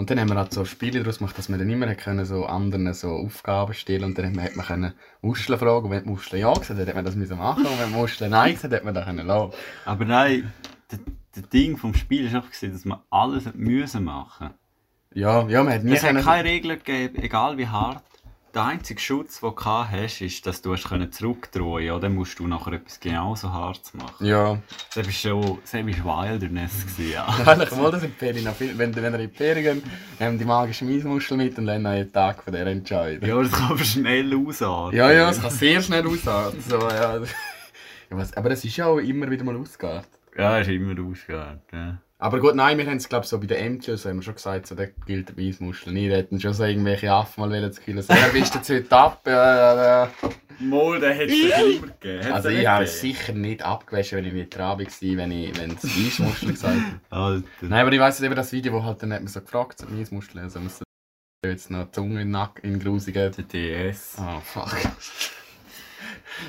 [0.00, 2.46] Und dann haben wir halt so Spiele daraus gemacht, dass wir dann immer können, so
[2.46, 6.04] anderen so Aufgaben stellen und dann hat man, hat man können Muscheln fragen und wenn
[6.04, 8.54] die Muscheln Ja gesagt hat, hat man das müssen machen und wenn die Muscheln Nein
[8.54, 9.52] gesagt hat, hat man das können lassen.
[9.84, 10.50] Aber nein,
[10.88, 11.00] das,
[11.50, 14.54] Ding vom Spiel war einfach, dass man alles müssen machen
[15.12, 18.02] Ja, ja, man hat nie Es hat keine Regeln gegeben, egal wie hart.
[18.52, 22.72] Der einzige Schutz, den du hast, ist, dass du zurückdrehen Ja, dann musst du nachher
[22.72, 24.26] etwas genauso hart machen.
[24.26, 24.58] Ja,
[24.92, 25.72] Das war schon das
[26.04, 26.72] war Wilderness.
[26.86, 27.26] Gewesen, ja.
[27.46, 28.76] eigentlich mal das in die Ferien noch viel.
[28.76, 32.12] Wenn, wenn ihr in die Ferien geht, haben die magische Miesmuschel mit und dann einen
[32.12, 33.28] Tag von der entscheiden.
[33.28, 34.96] ja, das kann man schnell ausatmen.
[34.96, 36.60] Ja, ja, es kann sehr schnell ausarten.
[36.60, 37.20] So, ja.
[38.34, 40.10] aber es ist ja auch immer wieder mal ausgeartet.
[40.36, 41.60] Ja, ist immer ausgegangen.
[41.72, 41.98] Ja.
[42.20, 44.66] Aber gut, nein, wir haben es glaube so bei den MTs haben wir schon gesagt,
[44.66, 46.12] so, da gilt der Weissmuschel nicht.
[46.12, 48.02] Da hätten schon so irgendwelche Affen mal wollen zu killen.
[48.02, 49.22] So, ja, bist du jetzt heute ab?
[49.26, 50.10] Ja, ja, ja.
[50.58, 52.24] Mal, den hätte es immer gegeben.
[52.24, 55.58] Hat's Also ich habe es sicher nicht abgewaschen, wenn ich nicht dran war, wenn ich
[55.58, 57.00] wenn es Weissmuschel gesagt hat.
[57.10, 57.44] Alter.
[57.62, 59.86] Nein, aber ich weiss eben das Video, wo halt dann hat man so gefragt, so
[59.90, 60.82] Weissmuschel, also muss
[61.46, 64.18] jetzt noch die Zunge in den Nacken in den grusigen Der DS.
[64.18, 64.76] Ah, fuck.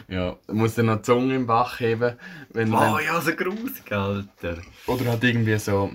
[0.08, 2.18] Ja, musst dann noch die Zunge im Bach heben.
[2.50, 4.58] Wenn, Oh wenn, ja, so grusig, Alter.
[4.88, 5.92] oder halt irgendwie so,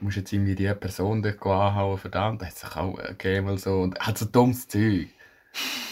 [0.00, 3.80] musst jetzt irgendwie die Person dort anhauen, verdammt, da hat sich auch gegeben, mal so,
[3.80, 5.08] und hat so dummes Zeug.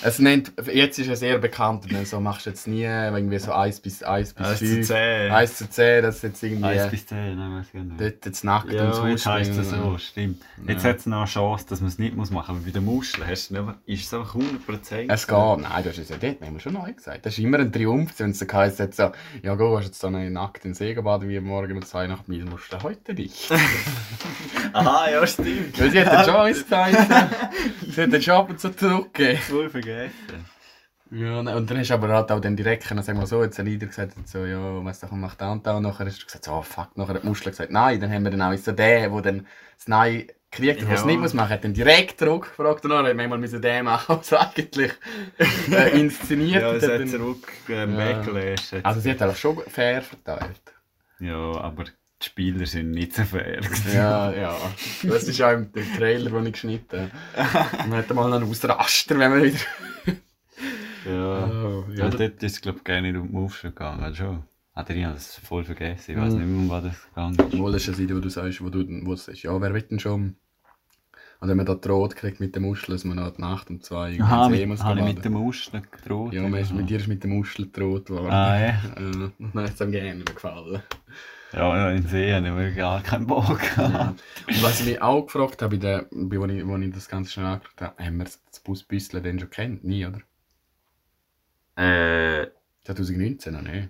[0.03, 3.53] Es nennt, jetzt ist er sehr bekannt, und so machst du jetzt nie irgendwie so
[3.53, 4.87] 1 bis 1 bis 1 zu 5.
[4.87, 5.31] 10.
[5.33, 8.01] 1 zu 10, das ist jetzt irgendwie 1 bis 10, nein, weiß ich nicht.
[8.01, 10.43] dort jetzt nackt Ja, ums jetzt heisst das so, stimmt.
[10.67, 12.65] Jetzt hat es noch eine Chance, dass man es nicht muss machen muss.
[12.65, 15.07] Aber bei den Muscheln hast du nicht, ist es einfach 100%.
[15.09, 15.37] Es geht.
[15.37, 17.25] Nein, du hast es ja dort, haben wir schon neu gesagt.
[17.25, 19.11] Das ist immer ein Triumph, wenn es so heisst, jetzt so,
[19.43, 22.07] ja, go, hast jetzt so einen nackt in den See gebadet wie morgen um zwei
[22.07, 23.51] nach mir, musst du heute nicht.
[24.75, 25.81] Aha, ja, stimmt.
[25.81, 26.97] Weil sie hat schon alles gesagt.
[27.89, 29.41] sie hat ab und zu zurückgegeben.
[29.55, 30.45] Voll vergessen.
[31.11, 33.43] Ja, ne, und dann hast du aber halt auch dann direkt, können, sagen wir so,
[33.45, 36.07] jetzt ein Leader gesagt, hat so, ja, was doch macht da und da, und nachher
[36.07, 38.31] hast du gesagt, so, oh, fuck, nachher hat die Muschel gesagt, nein, dann haben wir
[38.33, 41.07] dann auch so den, der dann das Nein kriegt, es Ja.
[41.07, 44.33] nicht muss machen, hat dann direkt zurückgefragt, und dann hat manchmal müssen den machen, was
[44.33, 44.93] eigentlich
[45.71, 46.77] äh, inszeniert Ja, hat.
[46.77, 48.81] es hat hat dann- zurück ähm, Ja.
[48.83, 50.63] Also sie hat eigentlich schon fair verteilt.
[51.21, 51.85] Ja, aber
[52.25, 53.61] die Spieler sind nicht so fair.
[53.93, 54.57] Ja, ja.
[55.03, 57.89] Das ist auch im, Trailer, den ich geschnitten habe.
[57.89, 59.59] Man hat mal einen Ausraster, wenn man wieder...
[61.07, 61.47] Ja.
[61.47, 64.03] Oh, Ja, ja, dort ist es, glaube ich, gar nicht um die Muschel gegangen.
[64.03, 64.43] Also schon.
[64.75, 66.13] Hat er das voll vergessen.
[66.13, 66.39] Ich weiß Mhm.
[66.41, 67.55] nicht mehr, um was das gegangen ist.
[67.59, 69.83] Mal ist eine Seite, wo du sagst, wo du wo du sagst, ja, wer will
[69.83, 70.37] denn schon...
[71.41, 74.13] Und wenn man da droht kriegt mit der Muschel, dass man die Nacht um zwei
[74.13, 76.33] irgendwie Aha, mit, muss habe ich mit der Muschel gedroht.
[76.33, 78.31] Ja, man ist, mit dir ist mit der Muschel gedroht worden.
[78.31, 78.69] Ah, ja.
[78.97, 80.83] Äh, hat es ihm gerne gefallen.
[81.55, 83.61] Ja, ja, in See habe ich wirklich gar keinen Bock.
[83.79, 87.09] Und was ich mich auch gefragt habe, bei der, bei, wo, ich, wo ich das
[87.09, 89.85] Ganze schon angeschaut habe, haben wir das Busbüssel denn schon kennt?
[89.85, 90.21] Nie, oder?
[91.77, 92.49] Äh,
[92.85, 93.89] 2019 noch nicht.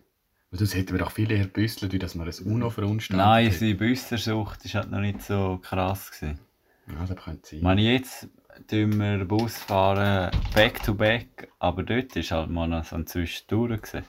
[0.50, 3.58] Weil das hätten wir doch viel eher büsselt, dass wir ein UNO verunstaltet nein, hätten.
[3.58, 6.12] seine Büssersucht war halt noch nicht so krass.
[6.12, 6.38] Gewesen.
[6.86, 7.58] Ja, das könnte sein.
[7.58, 8.28] Ich meine, jetzt
[8.68, 13.06] tun wir Bus fahren back to back, aber dort ist halt mal noch so ein
[13.06, 13.82] Zwischendurch.
[13.82, 14.04] gewesen.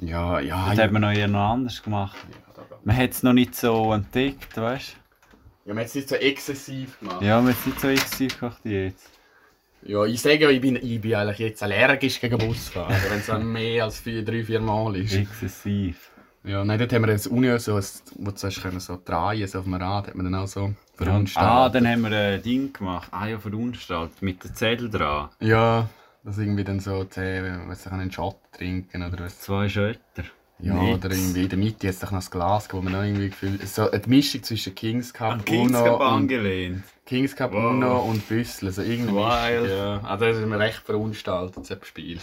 [0.00, 0.66] ja, ja.
[0.66, 0.84] Dort ja.
[0.84, 2.16] hat man noch eher noch anders gemacht.
[2.32, 2.45] Ja,
[2.86, 4.96] Man hat es noch nicht so entdeckt, weißt
[5.64, 7.20] Ja, man hat es nicht so exzessiv gemacht.
[7.20, 7.26] du?
[7.26, 9.10] Ja, man hat es nicht so exzessiv gemacht wie jetzt.
[9.82, 13.44] Ja, ich sage ja, ich bin, ich bin eigentlich jetzt allergisch gegen Busfahren, wenn es
[13.44, 15.14] mehr als vier, drei, vier Mal ist.
[15.14, 16.12] Exzessiv.
[16.44, 19.58] Ja, nein, dort haben wir das Uni so, wo du zuerst können so drehen, so
[19.58, 21.74] auf dem Rad, hat man dann auch so Ah, verunstaltet.
[21.74, 23.08] dann haben wir ein Ding gemacht.
[23.10, 24.22] Ah ja, verunstaltet.
[24.22, 25.30] Mit der Zettel dran.
[25.40, 25.88] Ja,
[26.22, 29.40] dass irgendwie dann so zehn, was ich einen Shot trinken oder was.
[29.40, 30.22] Zwei Schötter.
[30.58, 31.04] Ja, Nichts.
[31.04, 33.90] oder irgendwie in der Mitte jetzt noch das Glas, wo man noch irgendwie gefühlt so
[33.90, 36.82] eine Mischung zwischen Kings Cup, An Kings Uno Cup und angelehnt.
[37.04, 37.72] Kings Cup Wow.
[37.72, 39.70] Uno und Büssel, so irgendwie Wild.
[39.70, 40.00] Ja.
[40.02, 42.18] Also das ist mir recht verunstaltet, das Spiel.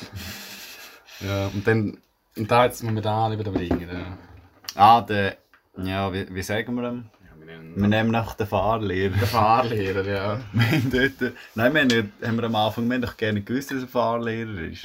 [1.19, 1.97] ja, und dann,
[2.35, 3.87] und da jetzt momentan lieber bringen.
[3.91, 4.17] Ja.
[4.75, 5.37] Ah, der.
[5.77, 7.05] Ja, wie, wie sagen wir dem?
[7.23, 9.11] Ja, wir nennen Wir nehmen nach den Fahrlehrer.
[9.15, 10.39] den Fahrlehrer, ja.
[10.53, 13.41] Wir haben dort, nein, wir haben, nicht- haben wir am Anfang wir haben doch gerne
[13.41, 14.83] gewusst, dass er Fahrlehrer ist.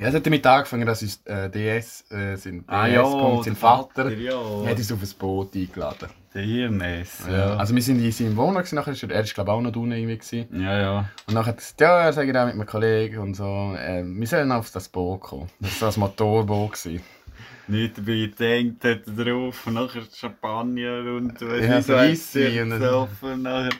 [0.00, 3.56] Ja, es hat damit angefangen, dass uns äh, DS, äh, sein DS Ah, kommt, sein
[3.56, 4.32] Vater, ja.
[4.66, 6.08] hat uns auf ein Boot eingeladen.
[6.34, 7.22] Der Hirness.
[7.28, 7.56] Ja.
[7.56, 9.74] Also wir sind in seinem Wohnung, nachher ist er, er ist glaube ich auch noch
[9.74, 10.18] unten irgendwie.
[10.18, 10.60] Gewesen.
[10.62, 11.08] ja, ja.
[11.26, 14.04] Und nachher hat er gesagt, ja, er sage da mit einem Kollegen und so, äh,
[14.04, 15.48] wir sollen auf das Boot kommen.
[15.58, 16.72] Das war ein Motorboot.
[16.74, 17.02] Gewesen.
[17.66, 22.70] Nicht dabei gedacht, hat er drauf, und nachher Champagner und was Ja, so er und-
[22.70, 23.70] gesoffen, nachher.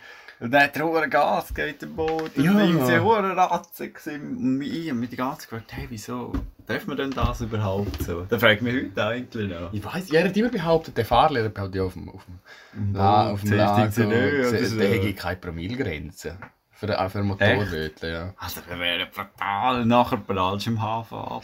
[0.40, 2.36] Und dann hat er hohe Gas im Boot.
[2.36, 2.52] Und Ja.
[2.52, 2.60] ja.
[2.60, 3.90] irgendwie hohe Ratze.
[4.06, 6.32] Und ich habe mich die ganze Zeit gefragt, hey, wieso
[6.66, 8.22] darf man denn das überhaupt so?
[8.28, 9.72] Da fragt mich heute eigentlich noch.
[9.72, 12.94] Ich weiss, ja, er hat immer behauptet, der Fahrlehrer behauptet ja auf dem, auf dem,
[12.94, 14.80] La, auf dem Lago, 16 oder der so.
[14.80, 16.38] hätte keine Promillegrenze.
[16.70, 18.34] Für, auch für Motorbötchen, ja.
[18.36, 19.84] Also, wir wären brutal.
[19.84, 21.42] Nachher prallst im Hafen ab.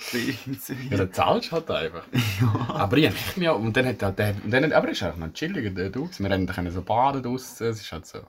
[0.90, 2.04] Ja, dann zahlst du halt einfach.
[2.68, 5.16] Aber ich mich auch, und dann hat er, der, und dann, aber er ist auch
[5.16, 5.92] noch ein chilliger der.
[5.92, 8.20] Wir haben dann so baden draussen, es ist halt so.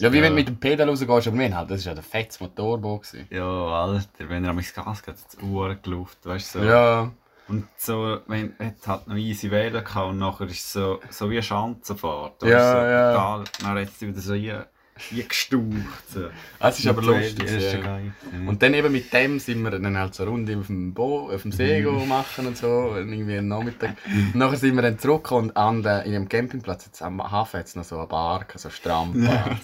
[0.00, 0.22] Ja, wie Ja.
[0.24, 3.02] wenn du mit dem Pedal rausgehst, aber wir halt, das war halt ein fettes Motorboot.
[3.02, 3.26] Gewesen.
[3.30, 6.58] Ja, Alter, wenn er am Gas geht, hat es Uhr geluft, weißt du?
[6.60, 6.64] So.
[6.64, 7.10] Ja,
[7.48, 11.28] Und so, wenn es hat noch easy wählen kann und nachher ist es so, so
[11.30, 12.42] wie eine Schanzenfahrt.
[12.42, 13.12] Ja, so ja.
[13.12, 14.66] Total, dann hat es wieder so hier,
[14.98, 15.62] hier gestaucht.
[16.58, 17.48] Es ist aber lustig.
[17.50, 17.98] Ja.
[18.46, 21.30] Und dann eben mit dem sind wir dann halt so eine Runde auf dem, Bo
[21.30, 23.96] auf dem See go machen und so, irgendwie am Nachmittag.
[24.06, 27.60] Und nachher sind wir dann zurückgekommen und an der, in dem Campingplatz jetzt am Hafen
[27.60, 29.58] hat's noch so eine Bar, so eine Strandbar.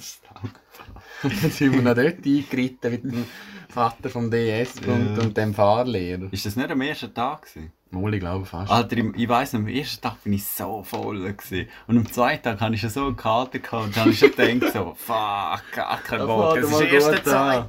[1.22, 3.24] und dann sind wir noch dort eingeritten mit dem
[3.68, 5.22] Vater vom DS und, Ja.
[5.22, 6.28] und dem Fahrlehrer.
[6.32, 7.42] Ist das nicht am ersten Tag?
[7.42, 7.72] Gewesen?
[7.94, 8.70] Mal, ich glaube fast.
[8.70, 11.20] Alter, ich, ich weiss am ersten Tag bin ich so voll.
[11.32, 11.68] Gewesen.
[11.86, 14.18] Und am zweiten Tag hatte ich schon so einen Kater gehabt und dann habe ich
[14.18, 16.56] schon gedacht, so, fuck, gar kein Das Bock.
[16.56, 17.68] Es mal ist erst der gut an.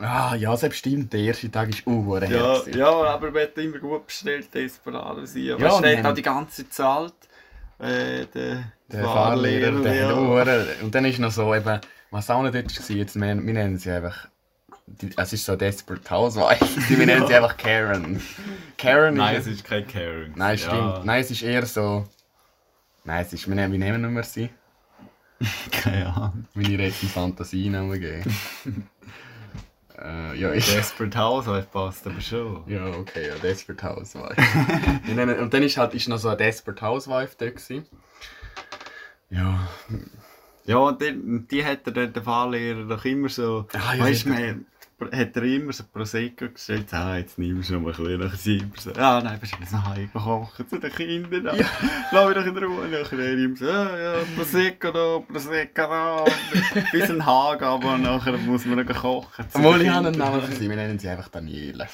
[0.00, 3.78] Ah, ja, selbst stimmt, der erste Tag ist uh, Ja, ja, aber wir haben immer
[3.78, 5.42] gut bestellt, Desperado sein.
[5.42, 7.12] Ja, weißt, hat auch die ganze Zeit
[7.78, 10.12] äh, der, Der Fahrlehrer, der ja.
[10.82, 13.78] Und dann ist noch so eben, was auch noch dort war, jetzt, wir, wir nennen
[13.78, 14.28] sie einfach,
[15.16, 18.22] es ist so Desperate Housewife, wir nennen sie einfach Karen.
[18.78, 19.56] Karen Nein, es ist...
[19.56, 20.32] ist kein Karen.
[20.36, 20.74] Nein, stimmt.
[20.74, 22.06] Ja, Nein, es ist eher so...
[23.04, 24.50] Nein, es ist, wir nehmen, wie nehmen wir sie?
[25.70, 26.46] Keine Ahnung.
[26.54, 28.34] Meine rechte Fantasie geben.
[29.98, 30.72] äh, ja, ich...
[30.72, 32.62] Desperate Housewife passt aber schon.
[32.66, 34.36] Ja, okay, ja, Desperate Housewife.
[35.04, 37.86] Wir nennen- und dann ist halt ist noch so eine Desperate Housewife da gewesen.
[39.30, 39.68] Ja,
[40.64, 43.66] Ja, und die, die hat der, der Fahrlehrer doch immer so.
[43.72, 44.64] Ah, ja, weißt du,
[44.98, 46.92] hat er immer so Prosecco gestellt.
[46.94, 48.60] Ah, jetzt nimmst du noch mal ein bisschen.
[48.60, 48.92] Immer so.
[48.94, 51.44] Ah, nein, bist du jetzt nach Hause kochen zu den Kindern.
[51.44, 51.66] Ja.
[52.12, 52.88] Lass mich doch in Ruhe.
[52.88, 53.66] Nachher er ihm so.
[53.68, 56.24] Ah, ja, Prosecco da, Prosecco da.
[56.92, 59.44] Bis ein Haag, aber nachher muss man noch kochen.
[59.52, 60.18] Obwohl, ich habe einen.
[60.18, 61.86] Namen für sie, wir nennen sie einfach Daniela.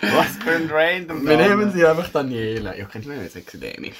[0.00, 1.48] Was für ein random Wir Name.
[1.56, 2.74] nehmen sie einfach Daniela.
[2.74, 3.92] Ja, kennst du nicht, sexy Dani.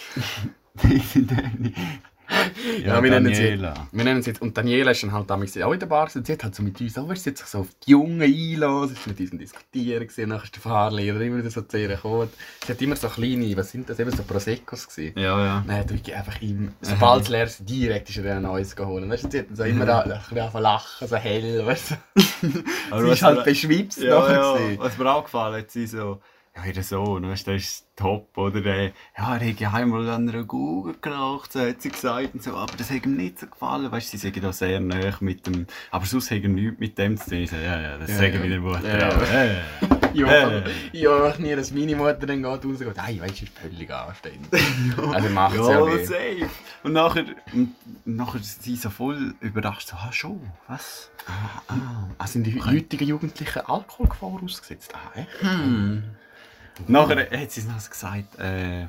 [2.84, 3.88] Ja, wir nennen sie, Daniela.
[3.90, 6.26] wir nennen sie jetzt, und Daniela ist dann halt damals auch in der Bar und
[6.26, 7.92] sie hat halt so mit uns, oh, weißt du, sie hat sich so auf die
[7.92, 11.50] Jungen einlassen, sie ist mit uns am diskutieren gewesen, nachher ist der Fahrlehrer immer wieder
[11.50, 12.28] so zu ihr gekommen.
[12.66, 15.18] Sie hat immer so kleine, was sind das, eben so Proseccos gewesen.
[15.18, 15.64] Ja, ja.
[15.66, 19.08] Dann hat wirklich einfach ihm, sobald es leer ist, direkt ist er ein neues geholt.
[19.08, 22.48] Weißt du, sie hat dann so immer da, ein bisschen lachen, so hell, weißt du.
[22.98, 24.52] Sie ist halt beschwipst Ja, nachher ja.
[24.56, 24.78] gewesen.
[24.80, 26.20] Was mir auch gefallen hat, sie so,
[26.64, 28.60] ja, ihr Sohn, weißt du, der ist top, oder?
[28.60, 32.42] Der, ja, er hat ja einmal an einer Google geraucht, so hat sie gesagt, und
[32.42, 34.96] so, aber das hat ihm nicht so gefallen, weißt du, sie sagen da sehr nah
[35.20, 37.46] mit dem, aber sonst hat er nichts mit dem zu tun.
[37.46, 38.40] So, ja, ja, das Ja, sagen ja.
[38.40, 39.24] meine Mutter Ja.
[39.24, 39.60] Ja, ja.
[40.14, 40.62] Ja, Äh.
[40.92, 43.90] ja, nie, dass meine Mutter dann geht raus und sagt, hey, weißt du, ist völlig
[43.92, 44.62] anständig.
[45.12, 46.48] Also macht ja, Ja, safe.
[46.82, 47.74] Und nachher, und
[48.06, 51.10] nachher ist sie so voll überrascht, so, ah, schon, was?
[51.26, 54.92] Ah, ah, sind die heutigen Jugendlichen Alkoholgefahr ausgesetzt?
[54.94, 55.42] Ah, echt?
[55.42, 56.04] Hm.
[56.86, 58.86] Nachher hat sie noch gesagt, äh,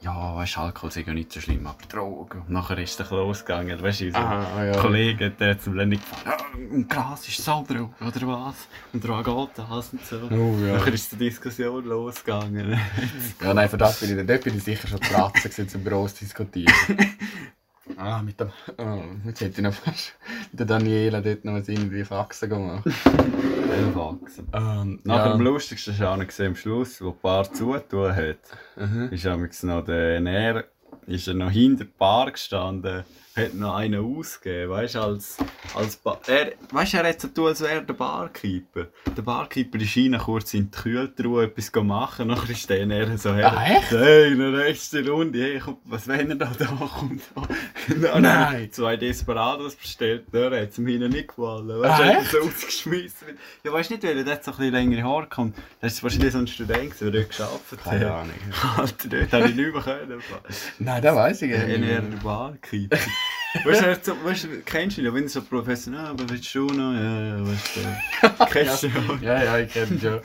[0.00, 2.42] ja, weißt Alkohol ist ja nicht so schlimm, aber Drogen.
[2.42, 4.72] Und nachher ist es losgegangen, weißt du, so Ah, ja.
[4.72, 6.36] ein Kollege, der hat zum Lenny gefragt, ja,
[6.70, 8.54] und Gras ist Saldro, oder was?
[8.92, 10.16] Und daran geht das und so.
[10.30, 10.74] Oh, ja.
[10.76, 12.78] Nachher ist die Diskussion losgegangen.
[13.42, 16.14] Ja, nein, für das bin ich, dort bin ich sicher schon platzen gewesen, zum gross
[16.14, 16.72] diskutieren.
[17.96, 20.14] ah, mit dem, oh, jetzt hätte ich noch fast
[20.52, 22.84] der Daniela dort noch irgendwie Faxen gemacht.
[23.72, 24.48] Elfachsen.
[24.52, 25.32] Ähm, Nachher ja.
[25.34, 28.38] am lustigsten ist auch noch gesehen, am Schluss, wo die Bar zutun hat,
[28.76, 29.08] Mhm.
[29.10, 30.64] ist amigs noch der Näher,
[31.08, 33.04] ist er noch hinter der Bar gestanden,
[33.36, 35.36] hat noch einen ausgegeben, weißt du, als,
[35.74, 38.88] als ba er, weißt, er hat so tun, als wäre der Barkeeper.
[39.16, 43.32] Der Barkeeper ist rein, kurz in die Kühltruhe etwas machen, nachher ist der er so
[43.32, 43.52] her.
[43.56, 43.90] Ah, echt?
[43.92, 47.22] Hey, in der nächsten Runde, hey, komm, was wenn er da, da kommt?
[48.20, 48.72] Nein.
[48.72, 51.80] Zwei Desperados bestellt, da hat es hinten nicht gefallen.
[51.80, 53.28] Weißt Ah, du, er hat so ausgeschmissen.
[53.62, 55.56] Ja, weißt du nicht, weil er dort so ein bisschen längere Haare kommt.
[55.80, 58.12] Das ist wahrscheinlich so ein Student, der dort gearbeitet Keine hat.
[58.22, 58.34] Ahnung.
[58.78, 60.22] Alter, dort hätte ich nicht mehr können.
[60.80, 62.22] Nein, das weiß ich nicht.
[62.22, 62.98] Barkeeper.
[63.64, 66.54] Weißt du, er weißt du, kennst du ihn, ja, wenn er so professionell, aber willst
[66.54, 66.92] du noch?
[66.92, 68.44] Ja, ja, weißt du.
[68.50, 69.18] Kennst du ja.
[69.22, 70.20] Ja, ja, ich kenne schon.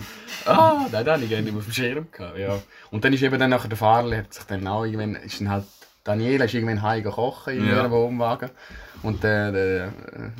[0.45, 2.59] Ah, nein, den habe ich mehr auf dem Schirm gehabt, ja.
[2.91, 5.49] Und dann ist eben dann nachher der Fahrer, hat sich dann auch irgendwann, ist dann
[5.49, 5.63] halt,
[6.03, 7.75] Daniela ist irgendwann heim kochen in Ja.
[7.77, 8.49] ihrem Wohnwagen.
[9.03, 9.93] Und der, der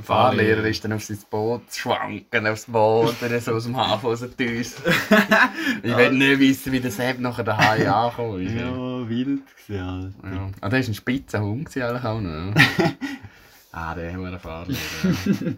[0.03, 4.81] Fahrlehrer ist dann auf sein Boot schwanken, aufs Boot, dann so aus dem Hafen rausgedüst.
[5.83, 8.53] ich will nicht wissen, wie der Sepp nachher daheim angekommen ist.
[8.55, 8.67] Ja.
[8.69, 9.83] Ja, wild gewesen,
[10.23, 10.35] Alter.
[10.35, 10.49] Ja.
[10.61, 12.29] Ah, der war ein spitzer Hund gewesen, eigentlich auch noch.
[12.31, 12.53] ja.
[13.73, 14.79] ah, der war ein Fahrlehrer.
[15.03, 15.51] Ja.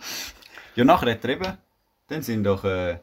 [0.76, 1.54] Ja, nachher hat er eben,
[2.10, 2.98] dann sind doch äh,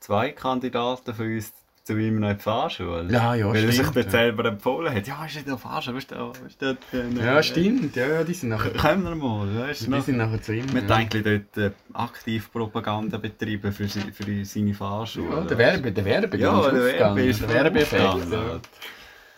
[0.00, 1.52] zwei Kandidaten für uns
[1.84, 3.12] zu ihm noch in die Fahrschule.
[3.12, 4.10] Ja, ja, Weil er sich stimmt, dort ja.
[4.10, 5.06] selber empfohlen hat.
[5.06, 8.34] Ja, ist in der Fahrschule, weißt du, weißt du, äh, ja, stimmt, ja, ja, die
[8.34, 10.04] sind nachher, Kommen wir mal, weißt du, die noch.
[10.04, 10.72] sind nachher zu ihm.
[10.72, 10.88] Wir ja.
[10.88, 15.34] haben eigentlich dort äh, aktiv Propaganda betrieben für, für seine Fahrschule.
[15.36, 18.32] Ja, der Werbe, der Werbe Ja, ist der Werbe ist der Werbeeffekt.
[18.32, 18.60] Ja.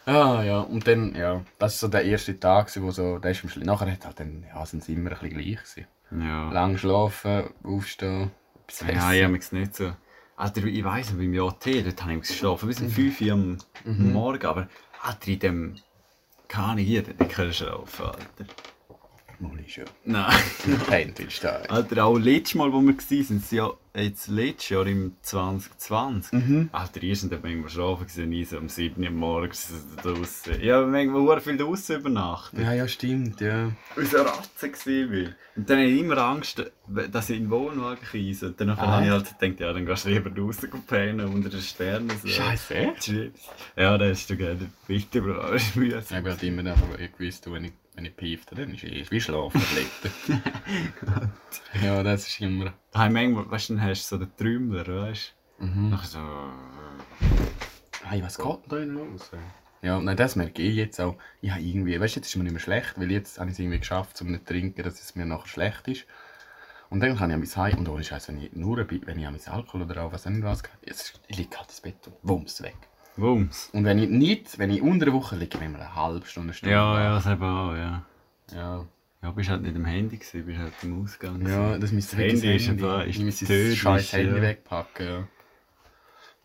[0.07, 3.43] Ah ja, und dann, ja, das war so der erste Tag, wo so, der ist
[3.43, 5.87] am Schluss, nachher hat halt dann, ja, sind sie immer ein bisschen gleich gewesen.
[6.11, 6.53] Ja.
[6.53, 8.31] Lang schlafen, aufstehen,
[8.69, 9.25] etwas Ja, ich essen.
[9.25, 9.93] habe nicht so.
[10.37, 13.59] Alter, ich weiss noch, beim JT, dort habe ich geschlafen bis um 5 Uhr am
[13.85, 14.69] Morgen, aber
[15.03, 15.75] Alter, in dem...
[16.49, 18.47] Keine Ahnung, hier, dort nicht schlafen, Alter.
[19.41, 19.85] Mal ist ja.
[20.05, 20.35] Nein.
[21.17, 21.55] Willst du da.
[21.69, 26.33] Alter, auch letztes Mal, wo wir waren, sind sie ja jetzt letztes Jahr im 2020.
[26.33, 26.69] Mhm.
[26.73, 30.61] Alter, ihr sind manchmal schlafen gewesen, ich so um 7 Uhr morgens draußen.
[30.61, 32.61] Ich habe manchmal sehr viel draußen übernachtet.
[32.61, 33.71] Ja, ja, stimmt, ja.
[33.97, 35.29] Wie so Ratze war.
[35.57, 36.65] Und dann hatte ich immer Angst,
[37.13, 38.49] dass ich in den Wohnwagen kreise.
[38.49, 38.77] Und dann Ah.
[38.77, 42.11] habe ich halt gedacht, ja, dann gehst du lieber draußen pennen unter den Sternen.
[42.21, 42.27] So.
[42.29, 43.13] Scheiße, echt?
[43.77, 45.35] Ja, das ist du gerne bitte, Bro.
[45.53, 46.01] Das ist mühsam.
[46.03, 49.21] Ich habe halt immer einfach gewusst, wenn ich, wenn ich piefte, dann ist es wie
[49.21, 49.63] schlafen
[51.83, 52.75] ja, das ist immer...
[52.93, 55.65] Hey, manchmal, weißt du, dann hast du so den Träumler, weißt du?
[55.67, 55.91] Mhm.
[55.91, 56.19] Nachher so...
[58.05, 59.31] Hey, was geht denn da los?
[59.83, 61.17] Ja, nein, das merke ich jetzt auch.
[61.41, 63.55] Ich habe irgendwie, weißt du, jetzt ist mir nicht mehr schlecht, weil jetzt habe ich
[63.55, 66.07] es irgendwie geschafft, um nicht zu trinken, dass es mir nachher schlecht ist.
[66.91, 69.07] Und dann kann ich an mein Heim, und ohne Scheiß, wenn ich nur ein bisschen-
[69.07, 71.81] wenn ich an mein Alkohol oder auch was anderes gehe, jetzt, ich liege halt ins
[71.81, 72.77] Bett und wumms weg.
[73.17, 73.71] Wumms.
[73.73, 76.49] Und wenn ich nicht, wenn ich unter der Woche liege, wenn ich eine halbe Stunde,
[76.49, 78.05] eine Stunde Ja, ja, das eben auch, ja.
[78.55, 78.85] ja.
[79.23, 81.47] Ja, bist halt nicht am Handy gewesen, bist halt am Ausgang.
[81.47, 81.81] Ja, gewesen.
[81.81, 83.09] das müsste Das wirklich Handy ist Handy.
[83.09, 84.43] ist Ich müsste das scheiß Handy ja.
[84.43, 85.29] wegpacken, ja.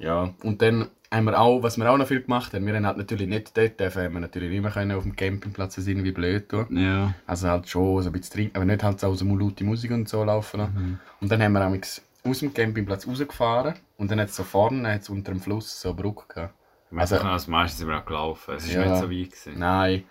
[0.02, 2.86] Ja, und dann haben wir auch, was wir auch noch viel gemacht haben, wir haben
[2.86, 6.04] halt natürlich nicht dort, dürfen haben wir natürlich nicht mehr können auf dem Campingplatz sein,
[6.04, 6.68] wie blöd tun.
[6.78, 7.14] Ja.
[7.28, 10.08] Also halt schon so ein bisschen trinken, aber nicht halt so, so laute Musik und
[10.08, 11.00] so laufen lassen.
[11.20, 14.92] Und dann haben wir amigs aus dem Campingplatz rausgefahren und dann hat es so vorne
[14.92, 16.54] hat's unter dem Fluss so eine Brücke gehabt.
[16.96, 18.56] Also, Also- als meistens sind wir auch gelaufen.
[18.56, 18.82] Es ist Ja.
[18.86, 19.60] nicht so weit gewesen.
[19.60, 20.04] Nein.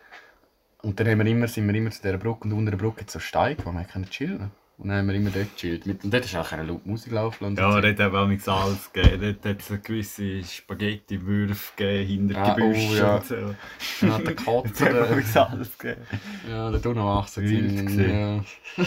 [0.83, 3.01] Und dann haben wir immer, sind wir immer zu dieser Brücke und unter der Brücke
[3.01, 5.87] hat es so Steig, wo wir können chillen Und dann haben wir immer dort gechillt.
[6.05, 7.57] Und dort ist auch keine laute Musik laufen.
[7.57, 9.21] Ja, dort haben wir auch nichts alles gegeben.
[9.43, 13.17] Dort hat es so gewisse Spaghetti-Würfe gegeben, hinter Ah, die Büsche oh, ja.
[13.17, 13.35] und so.
[13.35, 14.85] Dann hat der Dort Katze.
[14.87, 16.03] wir der- nichts alles gegeben.
[16.49, 18.05] Ja, dort unten wachsen Wild sie.
[18.05, 18.45] Ja.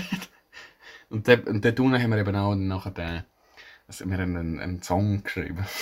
[1.10, 3.24] und, dort, und dort unten haben wir eben auch nachher den,
[3.92, 5.66] also wir haben einen, einen Song geschrieben.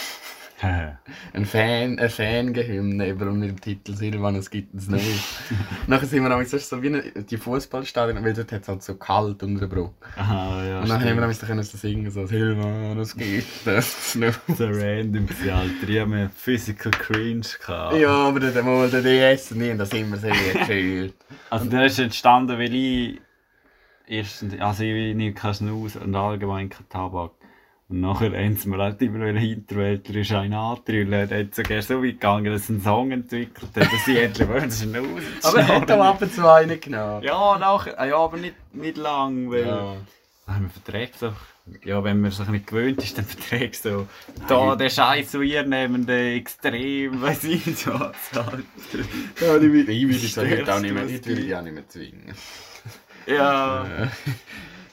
[0.62, 5.24] Ein Fan, eine Fangehymne über mit dem Titel Silvan, es gibt es nicht.
[5.88, 8.96] Nachher sind wir nämlich so wie eine, die Fußballstadien, weil dort hat es halt so
[8.96, 9.94] kalt unter der Brücke.
[10.18, 10.82] Aha, ja.
[10.82, 14.38] Und dann haben wir nämlich so können so singen, so Silvan, es gibt es nicht.
[14.50, 15.88] so random gewesen, Alter.
[15.88, 17.96] Ich habe mir Physical Cringe gehabt.
[17.96, 21.14] Ja, aber dann mal der DS und ich, das immer sehr gefühlt.
[21.50, 23.22] Also der ist entstanden, weil ich
[24.10, 27.32] erstens, also ich nehme keinen Snus und allgemein keinen Tabak.
[27.90, 31.12] Und nachher haben sie mir halt immer wieder hinterwäldlerisch einen antrüllen.
[31.12, 34.48] Er hat sogar so weit gegangen, dass er einen Song entwickelt hat, dass sie endlich
[34.48, 37.24] wollen, Snus Aber er hat auch ab und zu einen genommen.
[37.24, 39.66] Ja, nachher, ja, aber nicht, nicht lang, weil...
[39.66, 39.96] Ja.
[40.46, 41.34] Ah, man verträgt doch.
[41.84, 44.08] Ja, wenn man sich nicht gewöhnt ist, dann verträgt du
[44.48, 48.16] Da, der Scheiß, den ihr nehmt, der extrem, weiß ich nicht was.
[48.34, 52.34] Ja, die, ich auch nicht mehr, was heute würde ich auch nicht mehr zwingen.
[53.26, 54.10] Ja.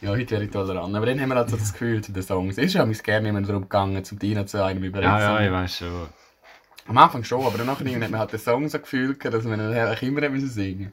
[0.07, 0.95] Ja, heute wäre ich tolerant.
[0.95, 2.57] Aber dann haben wir halt so das Gefühl zu den Songs.
[2.57, 5.45] Es ist ja mich gerne immer darum gegangen, zum Dino zu einem über Ja, ja,
[5.45, 6.07] ich weiß schon.
[6.87, 9.57] Am Anfang schon, aber dann nachher hat man halt den Song so gefühlt, dass wir
[9.57, 10.93] dann eigentlich immer haben müssen singen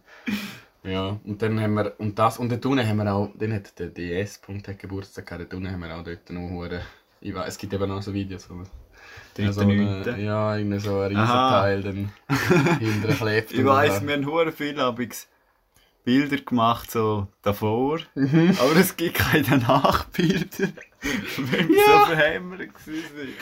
[0.82, 3.78] Ja, und dann haben wir, und das, und dort unten haben wir auch, dann hat
[3.78, 6.82] der DS-Punkt hat Geburtstag gehabt, dort unten haben wir auch dort noch hure,
[7.22, 8.64] ich weiß, es gibt eben noch so Videos, wo
[9.36, 11.16] Dritte so eine, ja, irgendein so ein.
[11.16, 12.14] Riesenteil dann
[12.80, 13.52] hinterher klebt.
[13.52, 15.28] Ich weiss, wir haben hure viel abends
[16.04, 18.00] Bilder gemacht, so davor.
[18.16, 18.56] Mhm.
[18.60, 20.46] Aber es gibt keine Nachbilder.
[21.38, 22.00] Wenn wir Ja.
[22.00, 22.70] so verhämmert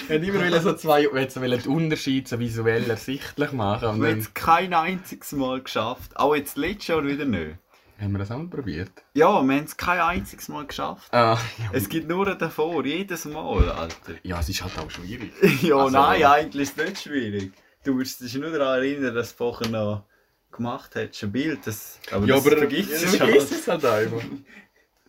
[0.09, 0.23] waren.
[0.23, 3.87] Immer wollen so zwei, so den Unterschied so visuell ersichtlich machen.
[3.87, 6.15] Und Wir haben es kein einziges Mal geschafft.
[6.17, 7.55] Auch jetzt letztes Jahr wieder nicht.
[7.99, 8.91] haben wir das auch mal probiert.
[9.13, 11.13] Ja, wir haben es kein einziges Mal geschafft.
[11.13, 11.37] Ah,
[11.71, 14.13] Es gibt nur einen davor, jedes Mal, Alter.
[14.23, 15.31] ja, es ist halt auch schwierig.
[15.61, 17.53] ja, Also- nein, eigentlich ist es nicht schwierig.
[17.83, 20.03] Du wirst dich nur daran erinnern, dass vorher noch
[20.51, 21.65] gemacht hast, ein Bild.
[21.65, 23.59] Das, aber ja, das aber vergisst ja, es vergiss halt.
[23.59, 24.23] es halt einfach.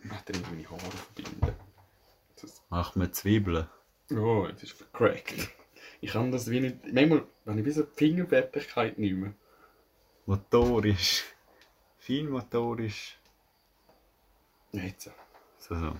[0.03, 1.55] Macht er nicht meine Haare verbinden.
[2.69, 3.67] Macht man Zwiebeln.
[4.11, 5.49] Oh, jetzt ist vercrackt.
[6.01, 6.77] Ich kann das wie nicht.
[6.91, 9.33] Manchmal habe ich wie so die Fingerfertigkeit nicht mehr.
[10.25, 11.23] Motorisch.
[11.99, 13.17] Feinmotorisch.
[14.71, 15.11] Jetzt.
[15.59, 15.95] So, so.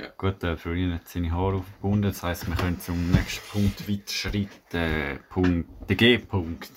[0.00, 0.06] Ja.
[0.18, 2.02] Gut, der Florian hat seine Haare aufgebunden.
[2.02, 5.20] Das heisst, wir können zum nächsten Punkt weiter schreiten.
[5.30, 6.70] Punkt, der G-Punkt.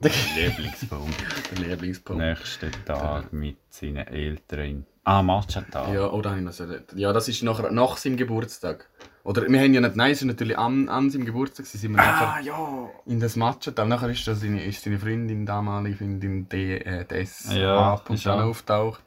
[0.00, 1.14] Der Lieblingspunkt.
[1.52, 2.22] Der Lieblingspunkt.
[2.24, 4.86] Nächsten Tag mit seinen Eltern.
[5.04, 5.92] Ah, Matcha-Tag.
[5.94, 8.88] Ja, oder habe ich noch Ja, das ist nach, nach seinem Geburtstag.
[9.22, 11.92] Oder wir haben ja nicht, nein, es ist natürlich an, an seinem Geburtstag, gewesen, sind
[11.92, 12.90] wir nachher Ah, ja.
[13.06, 13.70] in das Matcha.
[13.70, 18.14] Dann nachher ist, das seine, ist seine Freundin, damalige Freundin, D, äh, DS, Ja, und
[18.14, 18.40] ist auch.
[18.42, 19.02] auftaucht.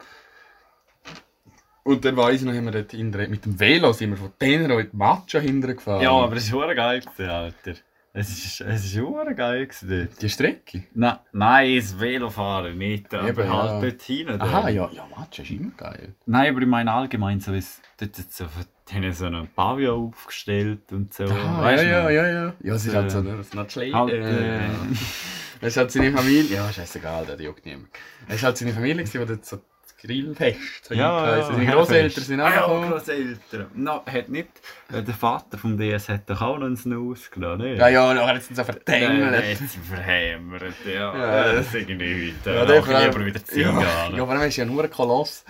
[1.88, 4.32] Und dann weiss ich noch, haben wir dort hinten, mit dem Velo sind wir von
[4.38, 6.02] Tenero in die Matcha hintergefahren.
[6.02, 7.74] Ja, aber es war geil, Alter.
[8.12, 10.08] Es ist, es ist hure geil gewesen.
[10.20, 10.84] Die Strecke?
[10.92, 13.80] Na, nein, das Velofahren nicht, aber Eben, halt ja.
[13.90, 14.40] dort hinten.
[14.40, 16.14] Aha, ja, ja, Matcha ist immer geil.
[16.26, 18.44] Nein, aber ich meine allgemein, so ist dort hat so,
[18.92, 21.24] haben so einen Pavillon aufgestellt und so.
[21.24, 22.54] Ah, Weisst ja, ja, ja, ja.
[22.60, 23.92] Ja, es ist Äh, halt so ein Snatchley.
[23.92, 24.60] halt, äh, äh,
[25.62, 26.56] es ist halt seine Familie.
[26.56, 27.88] Ja, scheißegal, der juckt niemand.
[28.26, 29.60] Es ist halt seine Familie, die dort so
[30.00, 32.90] Grillfest Ja, ja, Seine Großeltern sind auch ah, ja, gekommen.
[32.90, 33.66] Großeltern.
[33.74, 34.48] No, hat nicht,
[34.92, 37.80] äh, der Vater vom DS hat doch auch noch einen Snus genommen, nicht?
[37.80, 39.34] Ja, ja, nachher hat es so Der vertängelt.
[39.60, 40.92] hat sie verhämmert, ja.
[40.92, 41.46] Ja.
[41.46, 41.52] ja.
[41.54, 42.46] Das sage ich nicht.
[42.46, 44.16] Ja, Ja, der allem- lieber wieder Ja, Zigarren.
[44.16, 45.44] ja, aber dann ist ja nur ein Koloss.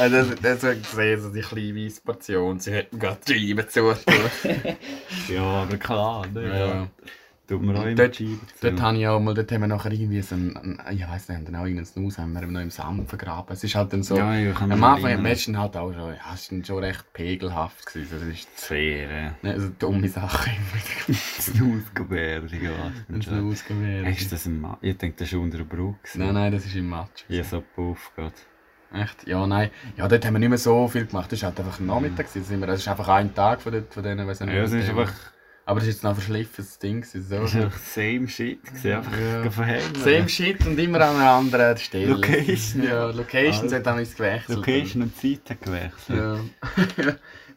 [0.00, 2.58] Äh, das, hat gesehen, so die kleine weiße Portion.
[2.58, 3.96] Sie hätten gerade die Scheiben zutun.
[5.28, 6.58] Ja, aber klar, ne?
[6.58, 6.88] Ja.
[7.48, 8.22] Tut mir auch immer Dort-
[8.60, 11.28] Dort habe ich auch mal, dort haben wir nachher irgendwie so ein, ein ich weiss
[11.28, 13.52] nicht, haben dann auch irgendeinen Snus haben wir noch im Sand vergraben.
[13.52, 16.34] Es ist halt dann so, Ja, mich am Anfang am besten halt auch schon, ja,
[16.34, 18.08] es schon recht pegelhaft gewesen.
[18.10, 19.34] so, Das ist Sphäre.
[19.42, 23.08] nicht so dumme Sachen immer Snusgebärdige, was?
[23.22, 24.08] wieder Snus gewählt.
[24.20, 24.76] Ist das ein Mann?
[24.80, 25.96] Ich denke, das ist unter der Brücke.
[26.14, 27.24] Nein, nein, das ist im Match.
[27.28, 28.32] Hier so Puff geht.
[28.94, 29.26] Echt?
[29.26, 29.70] Ja, nein.
[29.96, 31.32] Ja, dort haben wir nicht mehr so viel gemacht.
[31.32, 32.28] Das war halt einfach ein Nachmittag.
[32.28, 34.54] Sind wir- Das ist einfach ein Tag von, dort, von denen, weiss ich nicht.
[34.54, 35.12] Ja, es ist einfach,
[35.64, 37.04] Aber das ist jetzt noch ein verschliffenes Ding.
[37.04, 37.46] So.
[37.94, 38.60] same shit.
[38.68, 39.50] Einfach Ja.
[39.50, 39.96] verhängt.
[39.96, 42.12] Same shit und immer an einer anderen Stelle.
[42.14, 42.82] Location.
[42.82, 44.58] Ja, Locations Also, hat dann ins gewechselt.
[44.58, 46.18] Location und Zeit hat gewechselt.
[46.18, 46.40] Ja.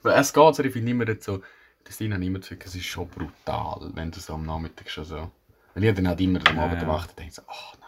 [0.03, 1.41] Weil es geht so, ich finde immer so,
[1.83, 5.31] das Ding immer zu es ist schon brutal, wenn du so am Nachmittag schon so.
[5.73, 6.87] Weil ich dann halt immer am Abend ja.
[6.87, 7.84] gewacht und denke so, ach nein, bah,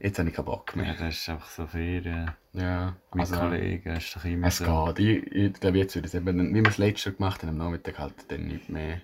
[0.00, 0.94] jetzt habe ich keinen Bock Ja, mehr.
[0.98, 2.30] das ist einfach so Ferien.
[2.52, 4.84] Ja, Mit also, Kollegen ist doch immer es so.
[4.94, 4.98] geht.
[4.98, 7.56] Ich, ich glaube, jetzt würde es eben, wie wir es letztes Jahr gemacht haben, am
[7.58, 9.00] Nachmittag halt dann nicht mehr.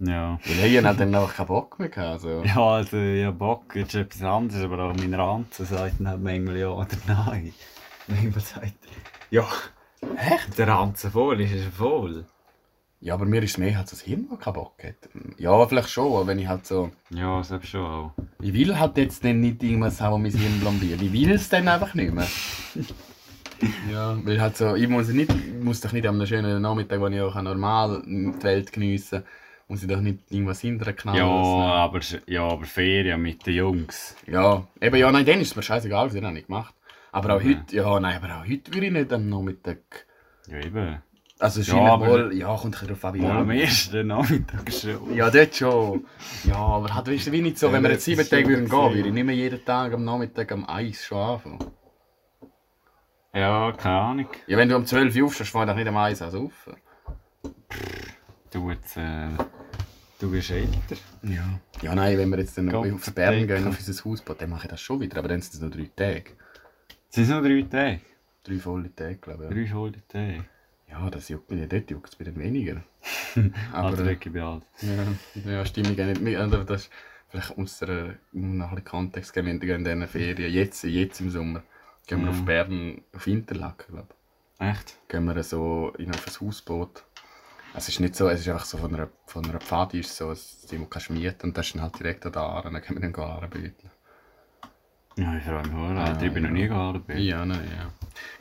[0.00, 0.38] Ja.
[0.44, 2.10] Weil ich halt dann einfach keinen Bock mehr gehabt.
[2.24, 2.42] Also.
[2.44, 6.68] Ja, also, ja, Bock ist etwas anderes, aber auch mein Ranzen sagt dann manchmal ja
[6.68, 7.52] oder nein.
[8.06, 9.48] Manchmal sagt er, ja,
[10.16, 10.58] echt?
[10.58, 12.26] Der Ranzen voll ist er voll.
[13.04, 14.94] Ja, aber mir ist es mehr, halt, das Hirn noch keinen Bock hat.
[15.36, 16.90] Ja, vielleicht schon, wenn ich halt so.
[17.10, 18.12] Ja, das ich schon auch.
[18.40, 21.02] Ich will halt jetzt dann nicht irgendwas haben, was mein Hirn blondiert.
[21.02, 22.26] Ich will es dann einfach nicht mehr.
[23.92, 27.08] ja, weil halt so, ich muss, nicht, ich muss doch nicht am schönen Nachmittag, wo
[27.08, 29.28] ich auch normal die Welt geniessen kann,
[29.68, 31.18] muss ich doch nicht irgendwas hinterher knallen.
[31.18, 34.16] Ja, aber, ja, aber Ferien mit den Jungs.
[34.26, 36.74] Ja, eben, ja, nein, dann ist es mir scheißegal, das habe ich nicht gemacht.
[37.12, 37.50] Aber auch Ja.
[37.50, 40.06] heute, ja, nein, aber auch heute würde ich nicht am Nachmittag.
[40.48, 41.02] Ja, eben.
[41.40, 44.06] Also, es Ja, aber- wohl, ja, kommt ein bisschen drauf an, wie Ja, am ersten
[44.06, 45.14] Nachmittag schon.
[45.14, 46.04] Ja, dort schon.
[46.44, 48.94] Ja, aber halt, weißt du, wie nicht so, wenn wir jetzt sieben Tage würden gehen,
[48.94, 51.58] würde ich nicht mehr jeden Tag am Nachmittag am Eis schon anfangen.
[53.34, 54.28] Ja, keine Ahnung.
[54.46, 56.70] Ja, wenn du um 12 Uhr aufstehst, fahre ich doch nicht am Eis an rauf.
[58.52, 59.26] Du jetzt, äh,
[60.20, 60.70] du bist älter.
[61.24, 61.42] Ja.
[61.82, 64.66] Ja, nein, wenn wir jetzt dann Gott aufs Bern gehen, auf unser Hausboot, dann mache
[64.66, 66.30] ich das schon wieder, aber dann sind es nur drei Tage.
[67.08, 68.00] Sind es noch drei Tage?
[68.44, 69.50] Drei volle Tage, glaube ich.
[69.50, 70.44] Drei volle Tage.
[70.88, 72.82] Ja, das juckt mich nicht, dort juckt es bei weniger.
[73.72, 74.60] Aber also, äh, wirklich ja,
[75.46, 76.36] ja, stimme ich nicht mit.
[76.36, 76.90] Aber das ist
[77.28, 81.20] vielleicht aus der, um noch ein Kontext geben, wir gehen in diesen Ferien, jetzt, jetzt
[81.20, 81.62] im Sommer,
[82.06, 82.30] gehen wir Ja.
[82.30, 84.66] auf Bern, auf Interlaken, glaube ich.
[84.66, 84.98] Echt?
[85.08, 87.04] gehen wir so in auf ein Hausboot.
[87.76, 90.28] Es ist nicht so, es ist einfach so von einer, von einer Pfade ist so
[90.28, 93.02] wo du kannst mieten und das ist dann halt direkt an der Aare, dann können
[93.02, 93.90] wir dann Aare bieten.
[95.16, 96.00] Ja, ich freue mich auch.
[96.00, 96.26] Alter.
[96.26, 97.18] Ich bin noch nie gehalten.
[97.18, 97.90] Ja, nein, ja.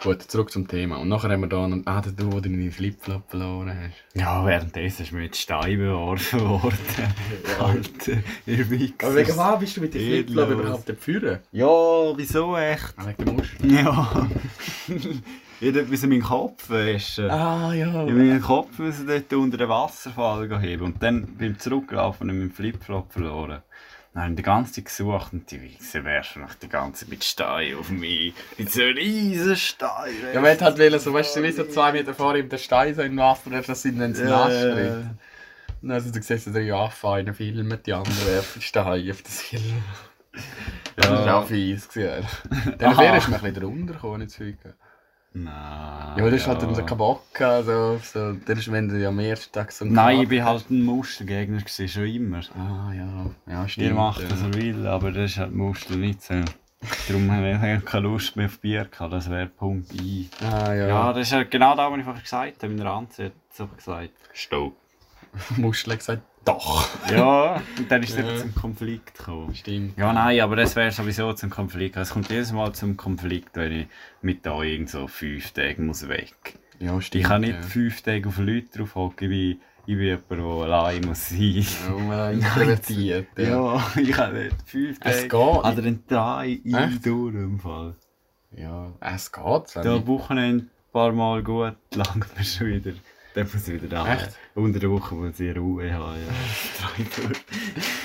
[0.03, 0.97] Gut, zurück zum Thema.
[0.97, 4.19] Und nachher haben wir da noch, ah, du, der deine Flipflop verloren hast.
[4.19, 6.77] Ja, währenddessen ist mir mit Stein beworfen worden.
[7.59, 9.07] Alter, ihr Wichser.
[9.07, 11.41] Aber wegen was bist du mit den Flipflop überhaupt geführt?
[11.51, 11.67] Ja,
[12.17, 12.93] wieso echt?
[12.97, 13.71] Ah, wegen der Muschel.
[13.71, 14.27] Ja.
[15.61, 17.29] ich bis in meinen Kopf waschen.
[17.29, 17.87] Ah, ja.
[17.87, 22.37] Ich habe meinen Kopf müssen dort unter den Wasserfall heben und dann beim Zurücklaufen und
[22.37, 23.61] meinen Flipflop verloren.
[24.13, 27.09] Dann habe ich die ganze Zeit gesucht und die Wichser werfen noch die ganze Zeit
[27.09, 28.33] mit Stein auf mich.
[28.59, 30.13] Mit so einem riesen Stein.
[30.33, 32.59] Ja, man hat halt wollen, so, weißt du, wie so zwei Meter vor ihm der
[32.59, 34.93] Stein so in den Wasser werfen, dass sie ihn ins Nass tritt.
[35.81, 39.21] Und dann hast du gesehen, so drei Affen, einer filmt, die andere werfen Stein auf
[39.23, 39.43] das.
[40.95, 41.25] Das Ja.
[41.25, 41.87] war auch fies.
[41.93, 44.57] Dann wäre ich mir ein bisschen drunter gekommen, nicht zu viel.
[45.33, 45.45] Nein.
[46.15, 48.99] Ja, aber das ist halt dann so kein Bock, also, so, das ist, wenn du
[48.99, 52.41] ja am ersten Tag so Nein, ich bin halt ein Mustergegner gewesen, schon immer.
[52.55, 53.87] Ah, ja, ja, stimmt.
[53.87, 54.27] Ihr macht ja.
[54.27, 56.35] das, was ihr will, aber das ist halt Muster nicht so.
[57.07, 60.29] Darum habe ich keine Lust mehr auf Bier gehabt, das wäre Punkt I.
[60.41, 60.87] Ah, ja.
[60.87, 62.73] Ja, das ist ja genau das, was ich vorher gesagt habe.
[62.73, 64.11] Meine Ranze hat so gesagt.
[64.33, 64.75] Stopp.
[65.57, 66.87] Muschel hat gesagt, doch.
[67.11, 68.37] Ja, und dann ist es Ja.
[68.37, 69.55] zum Konflikt gekommen.
[69.55, 69.97] Stimmt.
[69.97, 71.95] Ja, nein, aber das wäre sowieso zum Konflikt.
[71.97, 73.87] Es kommt jedes Mal zum Konflikt, wenn ich
[74.21, 76.35] mit da irgend so fünf Tage muss weg.
[76.79, 77.23] Ja, stimmt.
[77.23, 77.61] Ich kann nicht ja.
[77.61, 81.65] fünf Tage auf Leute drauf hocken, wie ich bin jemand, der allein muss sein.
[81.87, 83.27] Ja, man introvertiert.
[83.37, 83.75] Ja.
[83.75, 85.15] Ja, ich kann nicht fünf Tage.
[85.15, 85.33] Es geht.
[85.33, 86.59] Oder dann drei
[87.03, 87.95] durch im Fall.
[88.55, 89.75] ja, es geht.
[89.75, 92.91] Da Wochenende ein paar Mal gut, langt mir schon wieder.
[93.35, 94.13] Dann muss ich wieder da.
[94.13, 94.29] Echt?
[94.53, 96.17] Unter der Woche muss ich Ruhe haben.
[96.17, 97.33] Ja.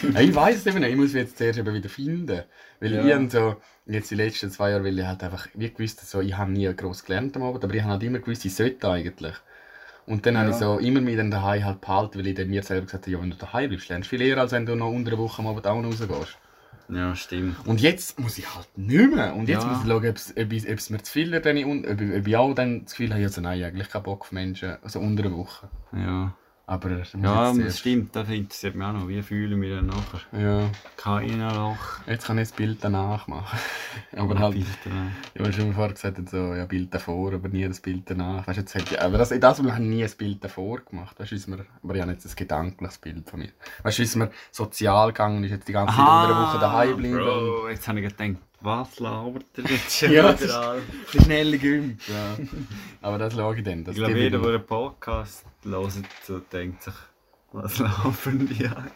[0.15, 0.91] Ja, ich weiß es eben nicht.
[0.91, 2.43] Ich muss mich jetzt zuerst eben wieder finden.
[2.81, 3.19] Weil Ja.
[3.21, 3.57] ich so,
[3.87, 6.73] jetzt die letzten zwei Jahre, weil ich halt einfach, wie gewusst, so, ich habe nie
[6.75, 9.35] gross gelernt am Abend, aber ich habe halt immer gewusst, ich sollte eigentlich.
[10.07, 12.63] Und dann habe ich so immer mich dann daheim halt behalten, weil ich dann mir
[12.63, 14.75] selber gesagt habe, ja, wenn du daheim bleibst, lernst du viel eher, als wenn du
[14.75, 16.39] noch unter der Woche am Abend auch noch rausgehst.
[16.91, 17.57] Ja, stimmt.
[17.67, 19.35] Und jetzt muss ich halt nicht mehr.
[19.37, 19.69] Und jetzt Ja.
[19.69, 20.33] muss ich schauen, ob es,
[20.91, 21.31] mir zu viel
[21.67, 24.33] un- ob, ob ich auch dann das Gefühl habe, also nein, eigentlich keinen Bock auf
[24.33, 25.69] Menschen, also unter der Woche.
[25.93, 26.33] Ja,
[26.71, 28.15] Aber das muss ja jetzt das stimmt.
[28.15, 29.09] Das interessiert mich auch noch.
[29.09, 30.21] Wie fühle ich mich dann nachher?
[30.39, 31.79] Ja, Kein Loch.
[32.07, 33.59] jetzt kann ich das Bild danach machen.
[34.17, 34.95] aber halt, Bitte.
[35.35, 38.47] ja, weil schon vorher gesagt hat, so, ja, Bild davor, aber nie das Bild danach.
[38.47, 40.45] Weißt, du, jetzt hätte ich, aber das, in das Mal habe ich nie ein Bild
[40.45, 41.19] davor gemacht.
[41.19, 43.49] Weißt mir, aber ich habe jetzt ein gedankliches Bild von mir.
[43.83, 46.59] Weißt du, wie es mir sozial gegangen ist, jetzt die ganze Zeit unter der Woche
[46.59, 47.15] daheim bleiben.
[47.15, 50.51] und- Bro, jetzt habe ich gedacht, was labert der jetzt schon Ja, wieder das ist-
[50.53, 50.79] an?
[51.13, 51.99] Die schnelle Güm.
[52.09, 52.37] Ja.
[53.03, 53.85] Aber das schaue ich dann.
[53.85, 55.93] Das Ich glaube, jeder, der einen Podcast hört,
[56.27, 56.95] so denkt sich,
[57.53, 58.91] was laufen die an?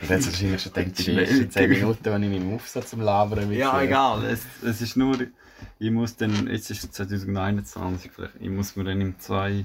[0.00, 1.80] Das hat wahrscheinlich schon gedacht, die ersten 10 gehen.
[1.80, 4.24] Minuten, wenn ich meinen Aufsatz zum Labern mit Ja, egal.
[4.24, 5.16] Es, es ist nur,
[5.78, 9.64] ich muss dann, jetzt ist es 2021 vielleicht, ich muss mir dann im 2,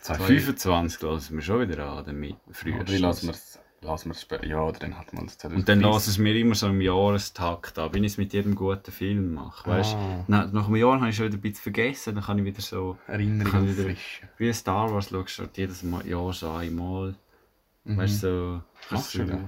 [0.00, 2.80] 2025 lassen wir schon wieder an, damit früher.
[2.80, 4.46] Oder lassen wir es lassen wir's später.
[4.46, 7.78] Ja, oder dann hat man es Und dann lasse es mir immer so im Jahrestakt
[7.78, 9.68] an, wenn ich es mit jedem guten Film mache.
[9.70, 9.94] Weißt?
[9.94, 10.24] Ah.
[10.26, 12.60] Na, nach einem Jahr habe ich schon wieder ein bisschen vergessen, dann kann ich wieder
[12.60, 14.28] so, ich wieder- auffrischen.
[14.38, 17.14] wie Star Wars schaust du jedes Mal, Jahr so einmal.
[17.84, 18.94] Weißt du, so.
[18.94, 19.40] Machst du so, das?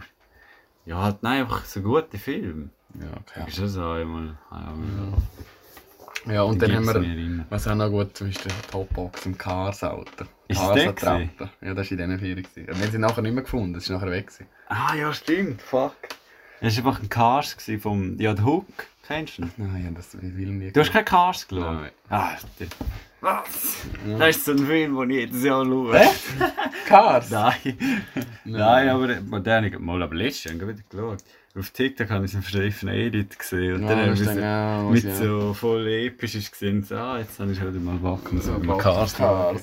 [0.86, 2.70] Ja, halt, nein, einfach so gute Filme.
[2.94, 3.40] Ja, okay.
[3.40, 3.50] Ja.
[3.50, 4.38] Schon so einmal.
[4.50, 5.18] einmal Ja,
[6.24, 7.44] und dann haben wir, mir immer.
[7.48, 10.24] was auch noch gut ist, der Topbox im Cars-Auto.
[10.48, 11.50] Ist Cars der Attrapper.
[11.62, 12.46] Ja, das war in diesen Ferien.
[12.54, 14.26] wir haben sie nachher nicht mehr gefunden, das ist nachher weg.
[14.26, 14.46] gewesen.
[14.68, 15.94] Ah, ja, stimmt, fuck.
[16.60, 18.18] Es war einfach ein Cars vom.
[18.18, 18.66] Ja, der Hook,
[19.06, 19.52] kennst du ihn?
[19.56, 20.70] Nein, ja, das will ich nie.
[20.70, 21.74] Du hast keinen Cars geschaut?
[21.74, 21.90] Nein.
[22.10, 22.36] Ah,
[23.22, 23.86] was?
[24.18, 25.98] Das ist so ein Film, den ich jedes Jahr schaue.
[25.98, 26.08] Hä?
[26.86, 27.30] Cars?
[27.30, 27.78] Nein.
[28.44, 31.22] Nein, aber den habe ich mal aber letztes Jahr wieder geschaut.
[31.58, 34.34] Auf TikTok habe ich einen Streifen Edit gesehen und Ja, dann habe ich ist so,
[34.40, 35.14] dann auch, mit ja.
[35.16, 38.52] so voll episch ist gesehen, so, ah, jetzt habe ich wieder mal Bock, so So,
[38.52, 39.14] mit Cars.
[39.16, 39.62] Cars.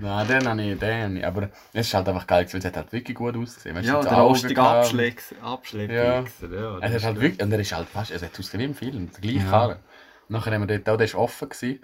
[0.00, 1.26] Nein, den habe ich, den habe ich.
[1.26, 3.76] Aber es ist halt einfach geil, weil es hat halt wirklich gut ausgesehen.
[3.76, 4.62] Weißt Ja, der rostige.
[4.62, 6.02] Abschläge, Abschläge Ja.
[6.50, 6.78] ja.
[6.80, 9.20] Es halt ist- wirklich, und er ist halt fast, es hat ausgesehen im Film, der
[9.20, 9.50] gleiche Ja.
[9.50, 9.76] Karren.
[10.28, 11.80] Nachher haben wir dort, auch der war offen gewesen.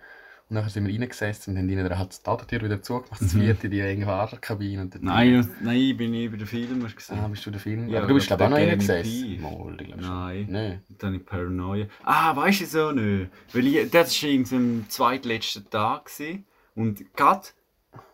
[0.52, 3.70] Und nachher sind wir reingesessen und haben ihnen halt die Ladentür wieder zugemacht, das vierte,
[3.70, 4.82] die enge Fahrerkabine.
[4.82, 5.06] Und Mhm.
[5.06, 7.18] Nein, nein, ich bin nie bei den Filmen gesehen.
[7.18, 7.88] Ah, bist du der Film?
[7.88, 9.40] Ja, aber du bist ich glaube ich auch noch reingesessen.
[9.40, 10.02] Mal, ich glaube.
[10.02, 10.46] Nein.
[10.50, 10.82] Nein.
[10.98, 11.86] Dann ich Paranoia.
[12.04, 13.30] Ah, weißt du so nicht?
[13.54, 16.04] Weil ich, das war am zweitletzten Tag.
[16.04, 16.44] Gewesen.
[16.74, 17.46] Und gerade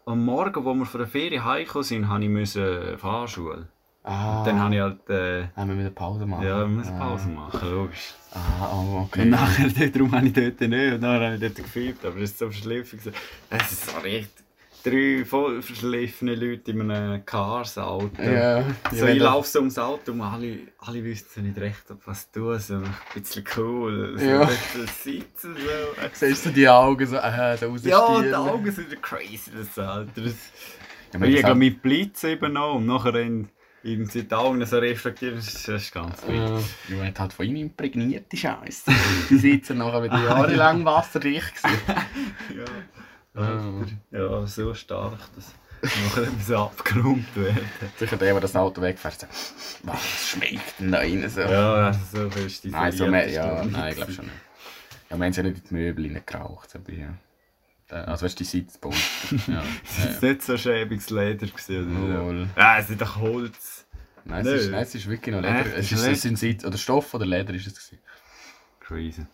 [0.06, 3.66] am Morgen, wo wir von der Ferien heimgekommen sind, habe ich müssen Fahrschule.
[4.10, 6.46] Ah, Dann habe ich halt, äh, haben wir wieder Pause machen.
[6.46, 8.14] ja, wir müssen Pause machen, logisch.
[8.32, 9.22] Ah, oh, okay.
[9.22, 12.30] Und nachher, darum habe ich dort nicht, und nachher habe ich dort gefilmt, aber das
[12.30, 12.98] ist so verschliffen.
[13.50, 14.44] Es ist so richtig,
[14.82, 18.22] drei voll verschliffene Leute in einem Cars-Auto.
[18.22, 22.30] Ja, So, ich laufe so ums Auto und alle, alle wissen nicht recht, ob was
[22.30, 22.84] tun, so ein
[23.14, 24.46] bisschen cool, so Ja.
[25.04, 26.02] sitzen so.
[26.14, 27.98] Siehst du die Augen so, äh, so rausstielen?
[27.98, 30.10] Ja, die Augen sind crazy, das Alter.
[30.22, 30.34] Das,
[31.12, 33.14] Ja, ich auch- mit Blitz eben noch und nachher
[33.82, 36.74] irgendwie die Augen so reflektieren, das ist, das ist ganz wichtig.
[36.88, 38.90] Ja, er hat halt von ihm imprägnierte Scheiße.
[39.30, 41.54] Die sitzen nachher wieder jahrelang wasserdicht.
[42.54, 42.64] Ja.
[43.42, 43.86] Alter.
[44.10, 47.68] Ja, so stark, dass nachher etwas abgeräumt werden.
[47.96, 49.32] Sicher der, der das Auto wegfährt, sagt,
[49.84, 51.28] was schmeckt denn da rein?
[51.28, 51.40] So.
[51.40, 54.34] Ja, also so fest die nein, so mehr, ja, nein, ich glaube schon nicht.
[55.10, 56.70] Ja, wir haben ja nicht in die Möbel geraucht.
[56.70, 57.08] So bei,
[57.90, 58.66] also weißt du, die
[59.50, 61.46] ja, es war nicht so schäbiges Leder.
[61.46, 62.48] Gewesen, oder?
[62.56, 63.86] Ja, es ist doch Holz.
[64.24, 65.66] Nein, es ist, nein, es ist wirklich noch Leder.
[65.66, 65.76] Echt?
[65.76, 68.02] Es Ist es sind Sitz, oder Stoff oder Leder ist es gewesen.
[68.80, 69.26] Crazy.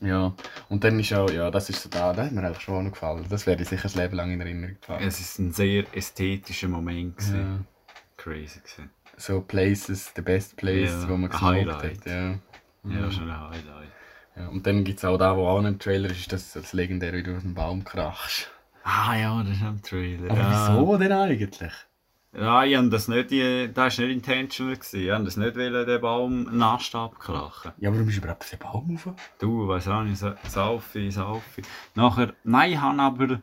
[0.00, 0.34] Ja,
[0.68, 3.26] und dann ist auch, ja, das ist so da, das hat mir eigentlich schon gefallen.
[3.28, 5.06] Das werde ich sicher das Leben lang in Erinnerung behalten.
[5.06, 7.16] Es war ein sehr ästhetischer Moment.
[7.18, 7.36] Gewesen.
[7.36, 7.58] Ja.
[8.16, 8.60] Crazy.
[8.60, 8.90] Gewesen.
[9.16, 12.06] So Places, the best place, Ja, wo man gesmoked hat.
[12.06, 12.38] Ja.
[12.84, 13.88] Ja, schon ein Highlight.
[14.36, 17.18] Ja, und dann gibt es auch da, wo auch ein Trailer ist, das, das legendäre,
[17.18, 18.50] wie du aus dem Baum krachst.
[18.82, 20.30] Ah ja, das ist am Trailer.
[20.30, 20.68] Aber ja.
[20.76, 21.72] wieso denn eigentlich?
[22.36, 24.74] Ja, ich das nicht, die- das war nicht intentional.
[24.74, 25.00] Gewesen.
[25.00, 27.72] Ich wollte das nicht wollen, den Baum nass abkrachen.
[27.78, 29.14] Ja, warum bist du überhaupt auf den Baum rauf?
[29.38, 31.62] Du, weiss auch nicht, Sa- Saufi, Saufi.
[31.94, 33.40] Nachher, nein, ich habe aber...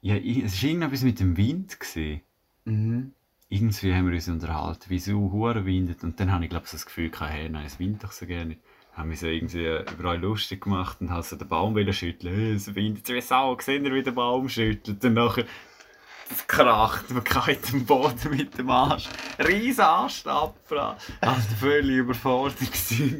[0.00, 1.78] Ja, ich, es war irgendetwas mit dem Wind.
[1.78, 2.22] Gewesen.
[2.64, 3.12] Mhm.
[3.50, 6.02] Irgendwie haben wir uns unterhalten, wie es so hure windet.
[6.04, 8.12] Und dann habe ich, glaube ich, so das Gefühl gehabt, hey, nein, es windet doch
[8.12, 8.54] so gerne.
[8.54, 8.60] Dann
[8.98, 12.34] habe mich so irgendwie überall lustig gemacht und habe so den Baum schütteln.
[12.34, 15.04] Hey, es windet wie Sau, gesehen ihr, wie der Baum schüttelt.
[15.04, 15.44] Und nachher,
[16.28, 19.08] das kracht, man geht am Boden mit dem Arsch.
[19.38, 20.98] Riesen Ast abgebrannt.
[21.20, 23.18] Also völlig überfordert gewesen.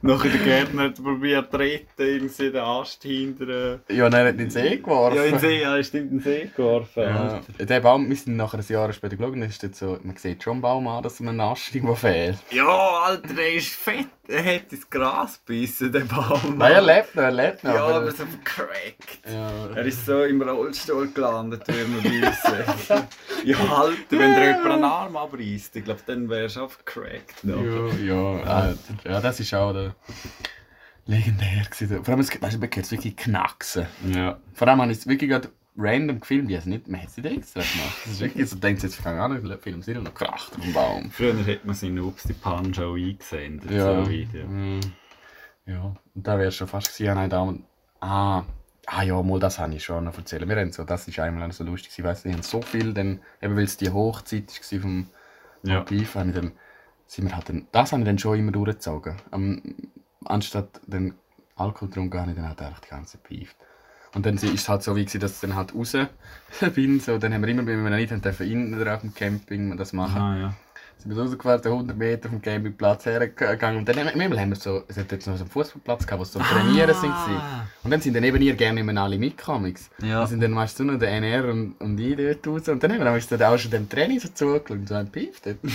[0.00, 3.48] Nachher der Gärtner hat probiert zu retten, irgendwie den Ast hinter...
[3.88, 5.16] äh, Ja, nein, er hat in den See geworfen.
[5.16, 7.02] Ja, in den See, ja, stimmt, in den See geworfen.
[7.02, 10.16] Ja, der Baum, wir sind nachher ein Jahr später geschaut, und ist dort so, man
[10.16, 12.38] sieht schon am Baum an, dass ihm ein Ast irgendwo fehlt.
[12.50, 12.66] Ja,
[13.04, 14.06] Alter, der ist fett.
[14.28, 16.58] Er hat ins Gras gebissen, der Baum.
[16.58, 17.74] Nein, er lebt noch, er lebt noch.
[17.74, 19.20] Ja, aber- aber so vercrackt.
[19.26, 19.68] ja.
[19.74, 23.06] Er ist so im Rollstuhl gelandet, würde man wissen.
[23.44, 27.36] ja, Alter, wenn dir jemand einen Arm abreißt, ich glaube, dann wärst du auch vercrackt.
[27.42, 27.56] Ja,
[28.04, 28.74] ja,
[29.04, 29.94] ja, das ist auch der
[31.06, 32.04] legendär gewesen.
[32.04, 33.86] Vor allem, es, weißt du, man hört es wirklich knacksen.
[34.14, 34.38] Ja.
[34.52, 35.48] Vor allem habe ich es wirklich gerade
[35.78, 37.96] random gefilmt, ich es nicht, man hat es nicht extra gemacht.
[38.04, 41.10] Das ist wirklich so, denkt jetzt, keine Ahnung, Film ist noch kracht dem Baum.
[41.10, 44.04] Früher hat man seinen Ups die Punch auch eingesendet, Ja.
[44.04, 44.46] so Video.
[44.46, 44.80] Mm.
[45.66, 47.64] Ja, und da du schon fast gewesen, nein, da und,
[48.00, 48.42] ah,
[48.86, 50.48] ah ja, mal das habe ich schon noch erzählt.
[50.48, 53.20] Wir haben so, das ist einmal so lustig, ich nicht, wir haben so viel, dann,
[53.40, 55.06] eben weil es die Hochzeit war vom
[55.62, 55.80] Ja.
[55.80, 56.52] Habe ich dann,
[57.06, 59.16] sind wir halt dann, das habe ich dann schon immer durchgezogen.
[59.30, 59.62] Am,
[60.24, 61.14] anstatt den
[61.56, 63.56] Alkohol getrunken, habe ich dann halt einfach die ganze Zeit beeft.
[64.14, 65.96] Und dann ist es halt so, wie gewesen, dass ich dann halt raus
[66.74, 69.14] bin, so, dann haben wir immer, wenn wir nicht haben dürfen, innen oder auf dem
[69.14, 70.20] Camping das machen.
[70.20, 70.54] Ah, ja.
[70.98, 73.78] Sind wir rausgefahren, 100 Meter vom Campingplatz hergegangen.
[73.78, 76.20] Und dann haben wir, haben wir so, es hat jetzt noch so einen Fußballplatz gehabt,
[76.20, 77.12] wo so am Trainieren sind.
[77.84, 79.72] Und dann sind dann eben ihr gerne immer alle mitgekommen.
[80.02, 80.20] Ja.
[80.20, 82.68] Dann sind dann meistens nur der NR und, und ich dort raus.
[82.68, 85.40] Und dann haben wir dann auch schon dem Training so zugeschaut und so ein Pief
[85.40, 85.58] dort.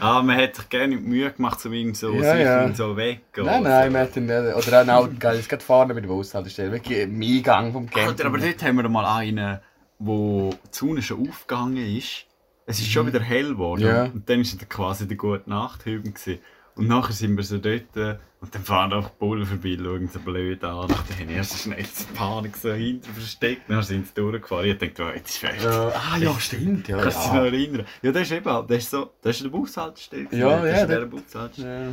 [0.00, 2.74] Ah, man hat sich gerne Mühe gemacht, um irgendwie so Ja, ja.
[2.74, 3.22] so weg.
[3.36, 7.00] Nein, nein, wir hatten, äh, oder auch geil, es geht vorne mit der Bushaltestelle, wirklich
[7.00, 8.08] im Eingang vom Camping.
[8.10, 9.58] Alter, aber dort haben wir mal einen,
[9.98, 12.26] wo die Sonne schon aufgegangen ist.
[12.66, 13.82] Es ist schon wieder hell geworden.
[13.82, 13.86] Mhm.
[13.88, 14.04] Ja.
[14.04, 16.38] Und dann war dann quasi der gute Nacht gewesen.
[16.76, 20.08] Und nachher sind wir so dort äh, und dann fahren auch die Bullen vorbei, schauen
[20.08, 20.88] so blöd an.
[20.88, 23.62] Dann haben wir erst schnell die Panik so hinter versteckt.
[23.70, 24.66] Dann sind sie durchgefahren.
[24.66, 25.62] Ich dachte, oh, jetzt ist fertig.
[25.62, 26.88] Ja, ah ja, stimmt.
[26.88, 27.44] Ja, Kannst du dich noch ja.
[27.44, 27.86] erinnern?
[28.02, 30.24] Ja, das ist eben, das ist so, das ist der Bushaltestelle.
[30.24, 30.40] gewesen.
[30.40, 31.86] Ja, das ja, ist der Bushaltestelle.
[31.86, 31.92] Ja.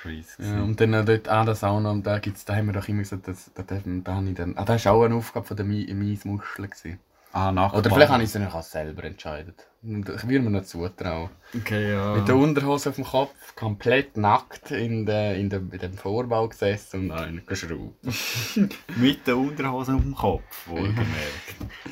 [0.00, 0.42] Crazy.
[0.42, 3.00] Ja, und dann dort an der Sauna, und da, gibt's, da haben wir doch immer
[3.00, 5.56] gesagt, dass, da, dürfen- da, habe ich dann, ah, das war auch eine Aufgabe von
[5.56, 6.68] der Mi- Miesmuschel.
[6.68, 7.00] gewesen.
[7.32, 9.54] Ah, nach Oder vielleicht habe ich es dann auch selber entscheiden.
[9.80, 11.30] Und Ich würde mir noch zutrauen.
[11.54, 12.16] Okay, ja.
[12.16, 16.48] Mit der Unterhose auf dem Kopf, komplett nackt in, der, in, der, in dem Vorbau
[16.48, 17.94] gesessen und einen geschraubt.
[18.96, 21.06] Mit der Unterhose auf dem Kopf, wohlgemerkt.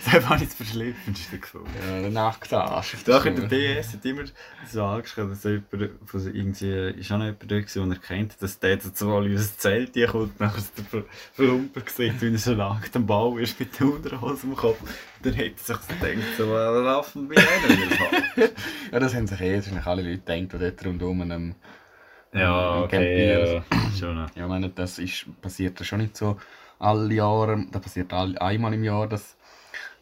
[0.05, 1.68] Das habe ich das Verschliffenste gefunden.
[1.89, 2.95] Ja, der nackte Arsch.
[2.95, 3.76] auf Doch, der in der.
[3.78, 4.22] DS hat immer
[4.70, 7.99] so angeschrieben, dass jemand von so irgendwie, ist auch noch jemand dort gewesen, den er
[7.99, 11.05] kennt, dass der jetzt so alle aus dem Zelt hier kommt, nachher ist der Ver-
[11.32, 14.78] Verlumper gesehen, wie er so nackt am Bau ist mit der Unterhose im Kopf.
[15.27, 18.51] Dann hätte sich so gedacht, so, laufen wir denen?
[18.93, 21.55] Ja, das haben sich eh wahrscheinlich alle Leute gedacht, die dort rundum einem
[22.33, 23.64] Ja, okay, ja.
[23.99, 24.16] Schon.
[24.16, 26.37] Ja, ich meine, das ist, passiert ja schon nicht so
[26.79, 27.66] alle Jahre.
[27.72, 29.37] Das passiert all, einmal im Jahr, dass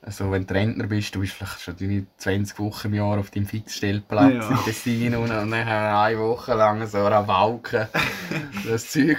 [0.06, 3.30] also wenn du Rentner bist, du bist vielleicht schon deine 20 Wochen im Jahr auf
[3.30, 4.50] deinem Fixstellplatz Ja.
[4.50, 7.88] in Tessin und dann eine Woche lang so eine Walke
[8.68, 9.18] das Zeug.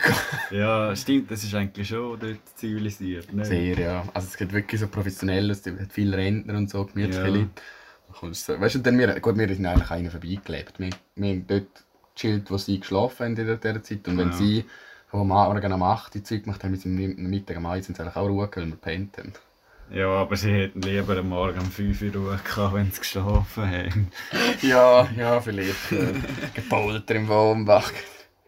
[0.51, 3.33] Ja, stimmt, das ist eigentlich schon dort zivilisiert.
[3.33, 3.45] Ne?
[3.45, 4.03] Sehr, ja.
[4.13, 7.27] Also es geht wirklich so professionell, es hat viele Rentner und so, gemütliche Ja.
[7.27, 7.49] Leute.
[8.19, 10.79] Kommst Weißt du, dann wir, gut, wir sind eigentlich einer vorbeigelebt.
[10.79, 11.67] Wir, wir haben dort
[12.15, 14.07] gechillt, wo sie geschlafen haben in dieser, Zeit.
[14.07, 14.33] Und wenn Ja.
[14.37, 14.65] sie
[15.07, 17.97] vom Morgen um 8 Uhr Zeug gemacht haben, wir sind am Mittag um 1 sind
[17.97, 19.33] sie eigentlich auch ruhig, weil wir gepennt haben.
[19.91, 23.69] Ja, aber sie hätten lieber am Morgen um 5 Uhr Ruhe gehabt, wenn sie geschlafen
[23.69, 24.11] haben.
[24.61, 25.91] Ja, ja, vielleicht.
[25.91, 26.13] Äh,
[26.53, 27.91] Gepolter im Wohnbach.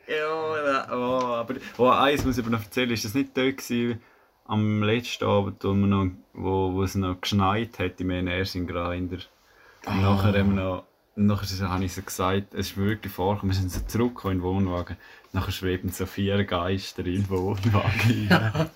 [0.07, 4.01] Ja, oh, aber oh, eins muss ich aber noch erzählen, ist das nicht dort gewesen,
[4.45, 9.17] am letzten Abend, wo, noch, wo, wo es noch geschneit hat im NRs in Grinder.
[9.85, 10.83] Und nachher haben wir noch,
[11.15, 14.43] nachher habe ich so gesagt, es ist wirklich vorgekommen, wir sind so zurückgekommen in den
[14.43, 14.97] Wohnwagen,
[15.33, 18.69] nachher schweben so vier Geister in den Wohnwagen rein.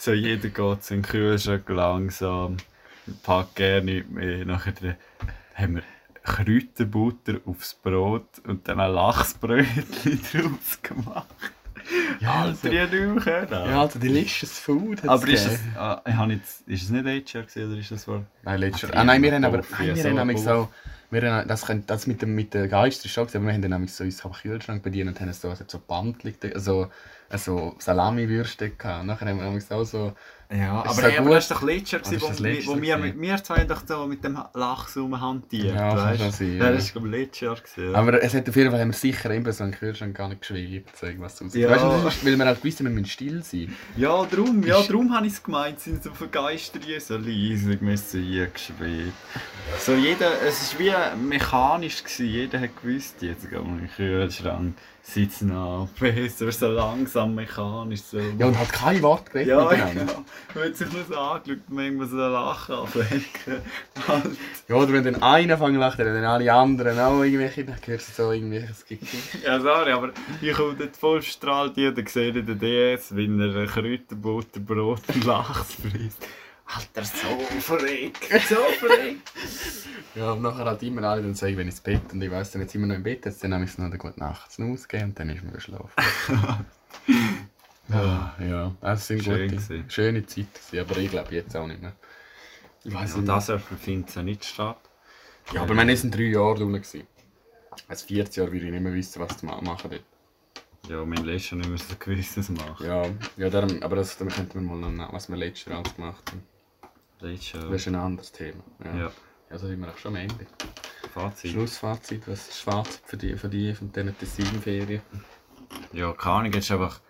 [0.00, 2.56] So jeder geht in den Kühlschrank langsam,
[3.22, 4.96] packt gerne nicht mehr, nachher
[5.54, 5.82] haben wir
[6.22, 11.26] Kräuterbutter aufs Brot und dann ein Lachsbrötchen draus gemacht.
[12.20, 13.52] Ja, Also, die nicht mehr können.
[13.70, 15.06] Ja, also delicious food.
[15.06, 15.76] Aber ist es, gegeben.
[15.76, 18.24] ah, ich jetzt, ist es nicht HR gewesen, oder ist das wohl?
[18.42, 18.94] Nein, Ach, Jahr.
[18.94, 20.68] Ah, nein, wir haben aber wir haben so.
[21.10, 23.92] Wir das, das mit dem, mit den Geistern ist schon aber wir haben dann nämlich
[23.92, 26.88] so uns Kühlschrank bedient und haben so, also so Bandli, also,
[27.28, 29.06] also Salami-Würste gehabt.
[29.06, 30.14] Nachher haben wir so.
[30.52, 31.32] Ja, aber, gut.
[31.32, 34.36] das ist doch letztes Jahr, das wo, wo wir, wir zwei doch so mit dem
[34.54, 36.72] Lachs rumhantiert, Ja, kann weißt schon sein, Ja, ja.
[36.72, 37.92] das ich letztes Jahr gewesen.
[37.92, 37.98] ja.
[37.98, 40.40] Aber es hat auf jeden Fall haben wir sicher immer so einen Kühlschrank gar nicht
[40.40, 41.54] geschwebt, so irgendwas raus.
[41.54, 41.70] Ja.
[41.70, 43.76] Weißt du, das ist, weil wir halt gewusst haben, wir müssen still sein.
[43.96, 48.22] Ja, darum, ja, darum habe ich es gemeint, sie sind so vergeistert, so leise, müssen
[48.24, 49.12] hier geschwebt.
[49.78, 52.26] So jeder, es war wie mechanisch, gewesen.
[52.26, 58.02] jeder hat gewusst, jetzt gehen wir in den Kühlschrank, sitzen ab, besser, so langsam mechanisch.
[58.02, 58.18] So.
[58.18, 60.24] Ja, und halt kein Wort geredet Ja, genau.
[60.54, 62.76] Hat sich nur so angeschaut, manchmal so ein Lachen.
[62.76, 64.26] Halt.
[64.68, 68.08] Ja, oder wenn dann einer fängt zu lachen, dann alle anderen auch irgendwelche, dann hörst
[68.08, 69.38] du so irgendwelches Gekicher.
[69.44, 73.66] Ja, sorry, aber ich komme dort voll strahlt dann sehe ich den DS, wie er
[73.66, 76.24] Kräuterbutter, Brot und Lachs frisst.
[76.74, 79.32] Alter, so verrückt, so verrückt.
[80.14, 82.50] Ja, und nachher halt immer alle dann sagen, wenn ich ins Bett und ich weiss
[82.52, 84.52] dann jetzt immer noch im Bett, jetzt dann habe ich es noch eine gute Nacht
[84.52, 85.90] zu ausgeben und dann ist man geschlafen.
[87.88, 89.84] ja, ja, das sind Schön gute, gewesen.
[89.90, 91.92] schöne Zeiten aber ich glaube jetzt auch nicht mehr.
[92.84, 93.28] Ich Also nicht.
[93.28, 93.50] das
[93.82, 94.78] findet ja nicht statt.
[95.52, 97.02] Ja, aber wir waren drei Jahre gewesen.
[97.88, 100.02] Als 14 Jahre würde ich nicht mehr wissen, was zu ma- machen dort.
[100.88, 102.86] Ja, mein Leben schon nicht mehr so gewisses machen.
[102.86, 103.04] Ja,
[103.36, 105.94] ja darum, aber das damit könnten wir mal noch, nach- was wir letztes Jahr alles
[105.94, 106.42] gemacht haben.
[107.20, 107.30] Das
[107.82, 108.62] ist ein anderes Thema.
[108.84, 109.12] Ja, Ja, ja
[109.50, 110.46] da sind wir auch schon am Ende.
[111.12, 111.50] Fazit.
[111.52, 115.02] Schlussfazit, was ist das Fazit für die, für die von diesen Tessin-Ferien?
[115.92, 117.00] Ja, keine Ahnung, es ist einfach...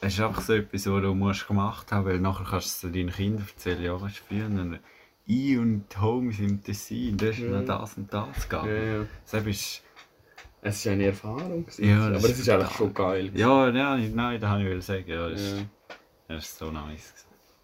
[0.00, 2.92] Es ist einfach so etwas, was du musst gemacht haben weil nachher kannst du es
[2.92, 4.78] deinen Kindern erzählen, ja, du, früher
[5.26, 7.48] ich und Homies im Tessin, da ist Ja.
[7.48, 8.86] noch das und das gegangen.
[9.02, 9.06] ja.
[9.30, 9.82] Das ist...
[10.60, 11.66] Es war eine Erfahrung.
[11.78, 13.30] Ja, aber das es ist eigentlich schon geil.
[13.34, 15.04] Ja, ja, nein, das wollte ich sagen.
[15.08, 15.56] Ja, das, Ja.
[15.58, 15.66] ist,
[16.28, 17.12] das ist so nice.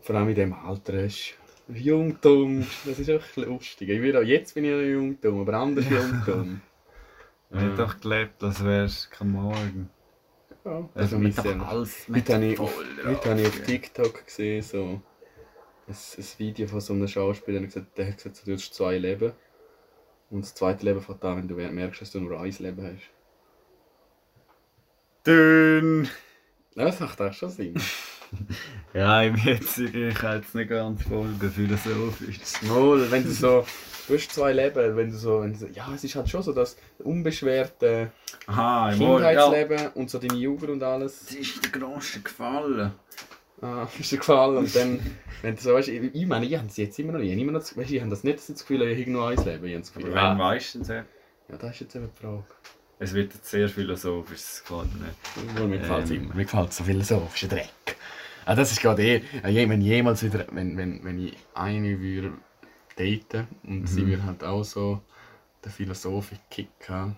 [0.01, 1.35] Vor allem in diesem Alter ist
[1.75, 3.89] Jungtum, das ist auch lustig.
[3.89, 6.61] Ich bin auch, jetzt bin ich noch Jungtum, aber anders Jungtum.
[7.51, 9.91] Wir haben doch gelebt, als wär's kein Morgen.
[10.65, 12.69] Ja, Also also mit mit dem, alles Heute habe ich, voll
[13.03, 13.65] drauf, habe ich auf ja.
[13.65, 15.03] TikTok gesehen, so ein,
[15.89, 18.99] ein Video von so einem Schauspieler, der hat gesagt, der hat gesagt, du hast zwei
[18.99, 19.33] Leben.
[20.31, 23.11] Und das zweite Leben fängt an, wenn du merkst, dass du nur ein Leben hast.
[25.27, 26.09] Dünn!
[26.77, 27.75] Ja, das macht auch schon Sinn.
[28.95, 32.63] Ja, im jetzigen, ich kann jetzt nicht ganz folgen, philosophisch.
[32.63, 33.65] Mal, wenn du so,
[34.09, 36.43] du hast zwei Leben, wenn du so, wenn du so ja, es ist halt schon
[36.43, 38.11] so das unbeschwerte
[38.49, 41.21] Aha, Kindheitsleben und so deine Jugend und alles.
[41.27, 42.93] Das ist der grösste gefallen.
[43.63, 44.57] Ah, ist dir gefallen.
[44.57, 44.99] Und dann,
[45.43, 47.29] wenn du so weißt, ich, ich meine, ich habe das jetzt immer noch nicht.
[47.29, 49.37] Ich habe, immer noch, weißt, ich habe das nicht das Gefühl, ich habe nur ein
[49.37, 49.65] Leben.
[49.67, 50.93] Ich habe das Gefühl, weißt du denn so?
[50.95, 51.05] ja,
[51.59, 52.45] das ist jetzt eben die Frage.
[52.99, 55.71] Es wird jetzt sehr philosophisch, das gefällt mir nicht.
[55.71, 56.17] Mir gefällt es Ähm.
[56.25, 56.35] immer.
[56.35, 57.69] Mir gefällt so philosophischer Dreck.
[58.45, 62.33] Ah, das ist gerade eh, äh, wenn jemals wieder, wenn, wenn, wenn ich eine würde
[62.97, 65.01] daten und sie würde halt auch so
[65.65, 67.17] den Philosophik-Kick haben.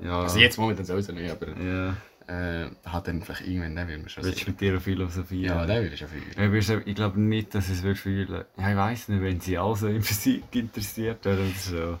[0.00, 1.96] Ja, Also jetzt momentan sowieso nicht, aber ja.
[2.26, 5.56] äh, hat dann vielleicht irgendwann, den will man schon Willst du mit dir philosophieren?
[5.56, 6.82] Ja, den würde ich schon fühlen.
[6.86, 8.44] Ich glaube nicht, dass es wird fühlen.
[8.56, 11.98] Ja, ich weiß nicht, wenn sie also in Physik interessiert wären oder so.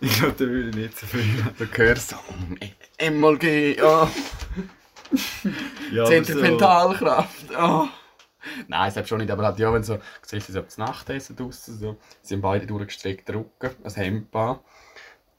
[0.00, 1.48] Ich glaube, da würde ich nicht so fühlen.
[1.58, 4.10] Du hörst so, mm, MLG, ja.
[5.92, 7.46] Ja, Zentripetalkraft.
[7.58, 7.86] Oh.
[8.68, 11.36] Nein, selbst schon nicht, aber halt, ja, wenn so, du siehst, sie so das Nachtessen
[11.36, 11.96] draussen, so,
[12.30, 14.58] haben beide durchgestreckte Rücken, ein Hemd an.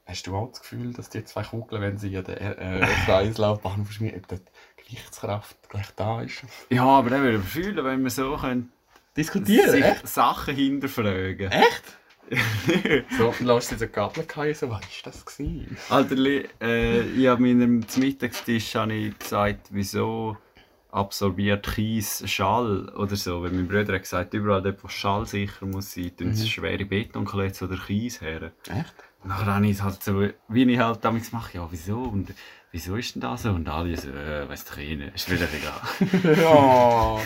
[0.06, 3.84] Hast du auch das Gefühl, dass die zwei Kugeln, wenn sie an der äh, Kreislaufbahn
[3.84, 4.40] verschmieren, ob die
[4.82, 6.44] Gewichtskraft gleich da ist?
[6.70, 8.72] Ja, aber dann würde ich fühlen, wenn wir so können,
[9.18, 10.06] Diskutieren, sich echt?
[10.06, 11.50] Sachen hinterfragen.
[11.50, 11.82] Echt?
[13.16, 15.24] So, dann lässt sie so Gabel fallen, so, was war das?
[15.24, 15.76] Gewesen?
[15.88, 16.16] Alter,
[16.60, 20.36] äh, ich habe meinem Mittagstisch habe ich gesagt, wieso
[20.98, 23.42] absorbiert Kies, Schall oder so.
[23.42, 26.84] Weil mein Bruder hat gesagt, überall dort, wo Schall sicher muss sein, tun sie schwere
[26.84, 28.52] Betonklötze oder Kies her.
[28.68, 28.94] Echt?
[29.22, 31.98] Und dann habe ich es halt so, wie ich halt damals mache, ja, wieso?
[31.98, 32.32] Und
[32.70, 33.50] wieso ist denn das so?
[33.50, 36.36] Und alle so, äh, weiss doch nicht, ist wieder egal.
[36.36, 37.18] ja,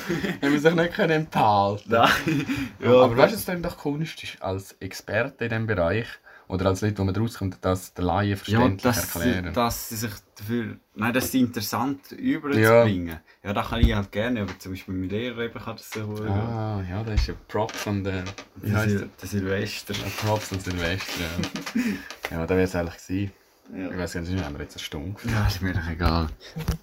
[0.43, 2.47] haben wir sich nicht können enthalten Nein.
[2.83, 6.07] Aber weißt du, was dann doch Kunst ist, als Experte in diesem Bereich
[6.53, 9.55] oder als Leute, die man rauskommt, das der Laie ja, verständlich dass, erklären.
[9.55, 13.21] dass sie sich dafür, nein, dass sie interessant überzubringen.
[13.43, 13.55] Ja.
[13.55, 16.29] das kann ich halt gerne, aber zum Beispiel mein Lehrer eben kann das so gut.
[16.29, 18.25] Ah, ja, das ist ein Prop von der.
[18.57, 19.29] Wie Der, Sil der?
[19.29, 19.95] Silvester.
[19.95, 21.83] Ein Prop von Silvester, ja.
[22.33, 23.33] ja, da wäre es eigentlich gewesen.
[23.75, 23.91] Ja.
[23.91, 25.21] Ich weiß gar nicht, haben wir jetzt eine Stunde.
[25.25, 26.27] Ja, ist mir doch egal.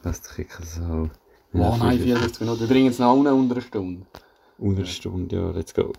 [0.01, 1.11] Lass dich so.
[1.53, 2.61] Oh nein, 54 Minuten.
[2.61, 4.07] Wir bringen es noch unter einer Stunde.
[4.57, 5.93] Unter einer Stunde, ja, let's go.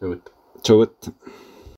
[0.00, 0.22] Gut.
[0.66, 1.12] Gut.